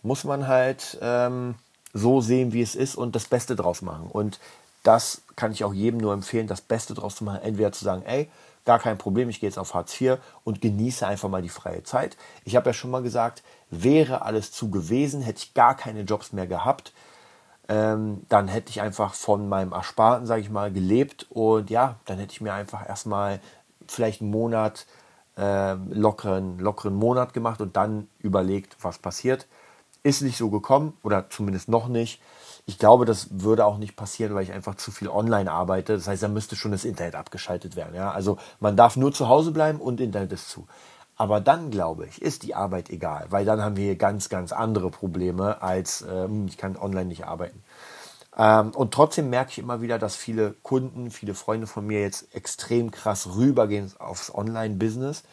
muss 0.03 0.23
man 0.23 0.47
halt 0.47 0.97
ähm, 1.01 1.55
so 1.93 2.21
sehen, 2.21 2.53
wie 2.53 2.61
es 2.61 2.75
ist 2.75 2.95
und 2.95 3.15
das 3.15 3.25
Beste 3.25 3.55
draus 3.55 3.81
machen. 3.81 4.09
Und 4.09 4.39
das 4.83 5.21
kann 5.35 5.51
ich 5.51 5.63
auch 5.63 5.73
jedem 5.73 5.99
nur 5.99 6.13
empfehlen, 6.13 6.47
das 6.47 6.61
Beste 6.61 6.93
draus 6.93 7.15
zu 7.15 7.23
machen. 7.23 7.41
Entweder 7.43 7.71
zu 7.71 7.85
sagen, 7.85 8.03
ey, 8.05 8.29
gar 8.65 8.79
kein 8.79 8.97
Problem, 8.97 9.29
ich 9.29 9.39
gehe 9.39 9.49
jetzt 9.49 9.57
auf 9.57 9.73
Hartz 9.73 9.99
IV 9.99 10.17
und 10.43 10.61
genieße 10.61 11.05
einfach 11.05 11.29
mal 11.29 11.41
die 11.41 11.49
freie 11.49 11.83
Zeit. 11.83 12.17
Ich 12.45 12.55
habe 12.55 12.69
ja 12.69 12.73
schon 12.73 12.91
mal 12.91 13.01
gesagt, 13.01 13.43
wäre 13.69 14.23
alles 14.23 14.51
zu 14.51 14.69
gewesen, 14.69 15.21
hätte 15.21 15.43
ich 15.43 15.53
gar 15.53 15.75
keine 15.75 16.01
Jobs 16.01 16.33
mehr 16.33 16.47
gehabt, 16.47 16.93
ähm, 17.71 18.23
dann 18.27 18.49
hätte 18.49 18.69
ich 18.69 18.81
einfach 18.81 19.13
von 19.13 19.47
meinem 19.47 19.71
Ersparten, 19.71 20.27
sage 20.27 20.41
ich 20.41 20.49
mal, 20.49 20.73
gelebt 20.73 21.25
und 21.29 21.69
ja, 21.69 21.95
dann 22.03 22.19
hätte 22.19 22.33
ich 22.33 22.41
mir 22.41 22.53
einfach 22.53 22.87
erstmal 22.87 23.39
vielleicht 23.87 24.19
einen 24.19 24.29
Monat, 24.29 24.85
äh, 25.37 25.75
lockeren, 25.75 26.59
lockeren 26.59 26.93
Monat 26.93 27.33
gemacht 27.33 27.61
und 27.61 27.77
dann 27.77 28.09
überlegt, 28.19 28.75
was 28.81 28.97
passiert. 28.97 29.47
Ist 30.03 30.21
nicht 30.21 30.37
so 30.37 30.49
gekommen 30.49 30.97
oder 31.01 31.29
zumindest 31.29 31.69
noch 31.69 31.87
nicht. 31.87 32.21
Ich 32.65 32.77
glaube, 32.77 33.05
das 33.05 33.27
würde 33.31 33.65
auch 33.65 33.77
nicht 33.77 33.95
passieren, 33.95 34.35
weil 34.35 34.43
ich 34.43 34.51
einfach 34.51 34.75
zu 34.75 34.91
viel 34.91 35.07
online 35.07 35.49
arbeite. 35.49 35.93
Das 35.93 36.07
heißt, 36.09 36.23
da 36.23 36.27
müsste 36.27 36.57
schon 36.57 36.71
das 36.71 36.83
Internet 36.83 37.15
abgeschaltet 37.15 37.77
werden. 37.77 37.95
Ja? 37.95 38.11
Also 38.11 38.37
man 38.59 38.75
darf 38.75 38.97
nur 38.97 39.13
zu 39.13 39.29
Hause 39.29 39.51
bleiben 39.51 39.79
und 39.79 40.01
Internet 40.01 40.33
ist 40.33 40.49
zu. 40.49 40.67
Aber 41.15 41.39
dann, 41.39 41.69
glaube 41.69 42.07
ich, 42.07 42.21
ist 42.21 42.43
die 42.43 42.55
Arbeit 42.55 42.89
egal, 42.89 43.27
weil 43.29 43.45
dann 43.45 43.61
haben 43.61 43.77
wir 43.77 43.95
ganz, 43.95 44.29
ganz 44.29 44.51
andere 44.51 44.89
Probleme 44.89 45.61
als 45.61 46.03
ähm, 46.09 46.47
ich 46.47 46.57
kann 46.57 46.77
online 46.77 47.05
nicht 47.05 47.25
arbeiten. 47.25 47.63
Ähm, 48.37 48.71
und 48.71 48.93
trotzdem 48.93 49.29
merke 49.29 49.51
ich 49.51 49.59
immer 49.59 49.81
wieder, 49.81 49.99
dass 49.99 50.15
viele 50.15 50.55
Kunden, 50.63 51.11
viele 51.11 51.33
Freunde 51.33 51.67
von 51.67 51.85
mir 51.85 52.01
jetzt 52.01 52.33
extrem 52.33 52.91
krass 52.91 53.35
rübergehen 53.35 53.91
aufs 53.99 54.33
Online-Business. 54.33 55.23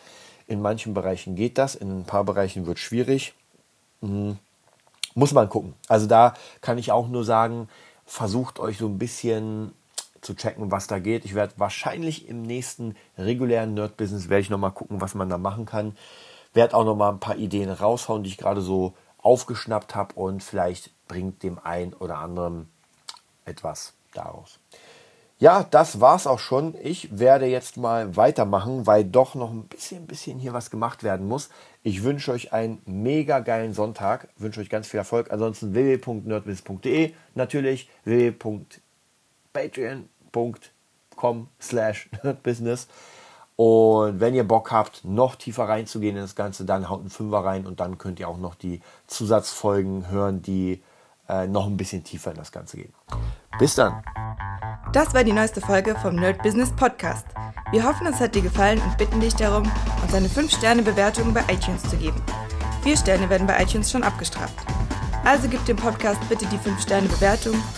In 0.47 0.61
manchen 0.61 0.95
Bereichen 0.95 1.37
geht 1.37 1.59
das, 1.59 1.75
in 1.75 2.01
ein 2.01 2.05
paar 2.05 2.25
Bereichen 2.25 2.67
wird 2.67 2.79
es 2.79 2.85
schwierig. 2.85 3.35
Mhm. 4.01 4.39
Muss 5.15 5.33
man 5.33 5.49
gucken. 5.49 5.75
Also 5.89 6.07
da 6.07 6.35
kann 6.61 6.79
ich 6.79 6.93
auch 6.93 7.09
nur 7.09 7.25
sagen, 7.25 7.69
versucht 8.07 8.59
euch 8.59 8.79
so 8.79 8.87
ein 8.87 8.99
bisschen 8.99 9.73
zu 10.21 10.35
checken, 10.35 10.71
was 10.71 10.87
da 10.87 10.99
geht. 10.99 11.25
Ich 11.25 11.35
werde 11.35 11.55
wahrscheinlich 11.57 12.29
im 12.29 12.43
nächsten 12.43 12.97
regulären 13.17 13.75
Nerd-Business 13.75 14.29
werde 14.29 14.43
ich 14.43 14.51
nochmal 14.51 14.73
gucken, 14.73 15.01
was 15.01 15.15
man 15.15 15.29
da 15.29 15.39
machen 15.39 15.67
kann. 15.67 15.97
Werde 16.55 16.77
auch 16.77 16.85
nochmal 16.85 17.13
ein 17.13 17.21
paar 17.21 17.37
Ideen 17.37 17.71
raushauen, 17.71 18.23
die 18.23 18.31
ich 18.31 18.39
gerade 18.39 18.61
so 18.61 18.95
aufgeschnappt 19.19 19.95
habe 19.95 20.15
und 20.15 20.43
vielleicht 20.43 20.91
bringt 21.09 21.43
dem 21.43 21.59
einen 21.59 21.93
oder 21.95 22.19
anderen 22.19 22.69
etwas 23.45 23.95
daraus. 24.13 24.59
Ja, 25.41 25.63
das 25.63 26.01
war's 26.01 26.27
auch 26.27 26.41
schon. 26.41 26.75
Ich 26.83 27.17
werde 27.17 27.47
jetzt 27.47 27.77
mal 27.77 28.17
weitermachen, 28.17 28.89
weil 28.89 29.05
doch 29.05 29.37
noch 29.37 29.53
ein 29.53 29.69
bisschen, 29.69 30.07
bisschen 30.07 30.41
hier 30.41 30.53
was 30.53 30.69
gemacht 30.69 31.05
werden 31.05 31.29
muss. 31.29 31.49
Ich 31.85 32.03
wünsche 32.03 32.33
euch 32.33 32.53
einen 32.53 32.83
mega 32.87 33.39
geilen 33.39 33.73
Sonntag, 33.73 34.29
wünsche 34.37 34.61
euch 34.61 34.69
ganz 34.69 34.89
viel 34.89 34.99
Erfolg. 34.99 35.31
Ansonsten 35.31 35.75
www.nerdbiz.de, 35.75 37.15
natürlich 37.37 37.89
www.patreon.com 39.53 41.49
slash 41.61 42.09
nerdbusiness. 42.23 42.89
Und 43.57 44.21
wenn 44.21 44.35
ihr 44.35 44.47
Bock 44.47 44.71
habt, 44.71 45.05
noch 45.05 45.35
tiefer 45.35 45.69
reinzugehen 45.69 46.15
in 46.15 46.23
das 46.23 46.37
Ganze, 46.37 46.65
dann 46.65 46.89
haut 46.89 47.01
einen 47.01 47.11
Fünfer 47.11 47.45
rein 47.45 47.67
und 47.67 47.81
dann 47.81 47.99
könnt 47.99 48.21
ihr 48.21 48.29
auch 48.29 48.39
noch 48.39 48.55
die 48.55 48.81
Zusatzfolgen 49.09 50.09
hören, 50.11 50.43
die 50.43 50.81
äh, 51.29 51.49
noch 51.49 51.67
ein 51.67 51.77
bisschen 51.77 52.05
tiefer 52.05 52.31
in 52.31 52.37
das 52.37 52.53
Ganze 52.53 52.77
gehen. 52.77 52.95
Bis 53.59 53.75
dann. 53.75 54.05
Das 54.93 55.13
war 55.13 55.25
die 55.25 55.33
neueste 55.33 55.61
Folge 55.61 55.97
vom 55.97 56.15
Nerd 56.15 56.41
Business 56.43 56.71
Podcast. 56.71 57.27
Wir 57.73 57.83
hoffen, 57.83 58.07
es 58.07 58.21
hat 58.21 58.37
dir 58.37 58.43
gefallen 58.43 58.81
und 58.81 58.97
bitten 58.97 59.21
dich 59.21 59.35
darum, 59.35 59.71
uns 60.03 60.15
eine 60.15 60.29
5-Sterne-Bewertung 60.29 61.35
bei 61.35 61.43
iTunes 61.53 61.83
zu 61.83 61.97
geben. 61.97 62.23
Vier 62.83 62.97
Sterne 62.97 63.29
werden 63.29 63.47
bei 63.47 63.61
iTunes 63.61 63.91
schon 63.91 64.05
abgestraft. 64.05 64.55
Also 65.25 65.49
gib 65.49 65.63
dem 65.67 65.77
Podcast 65.77 66.21
bitte 66.29 66.47
die 66.47 66.57
5-Sterne-Bewertung 66.57 67.55
und 67.55 67.78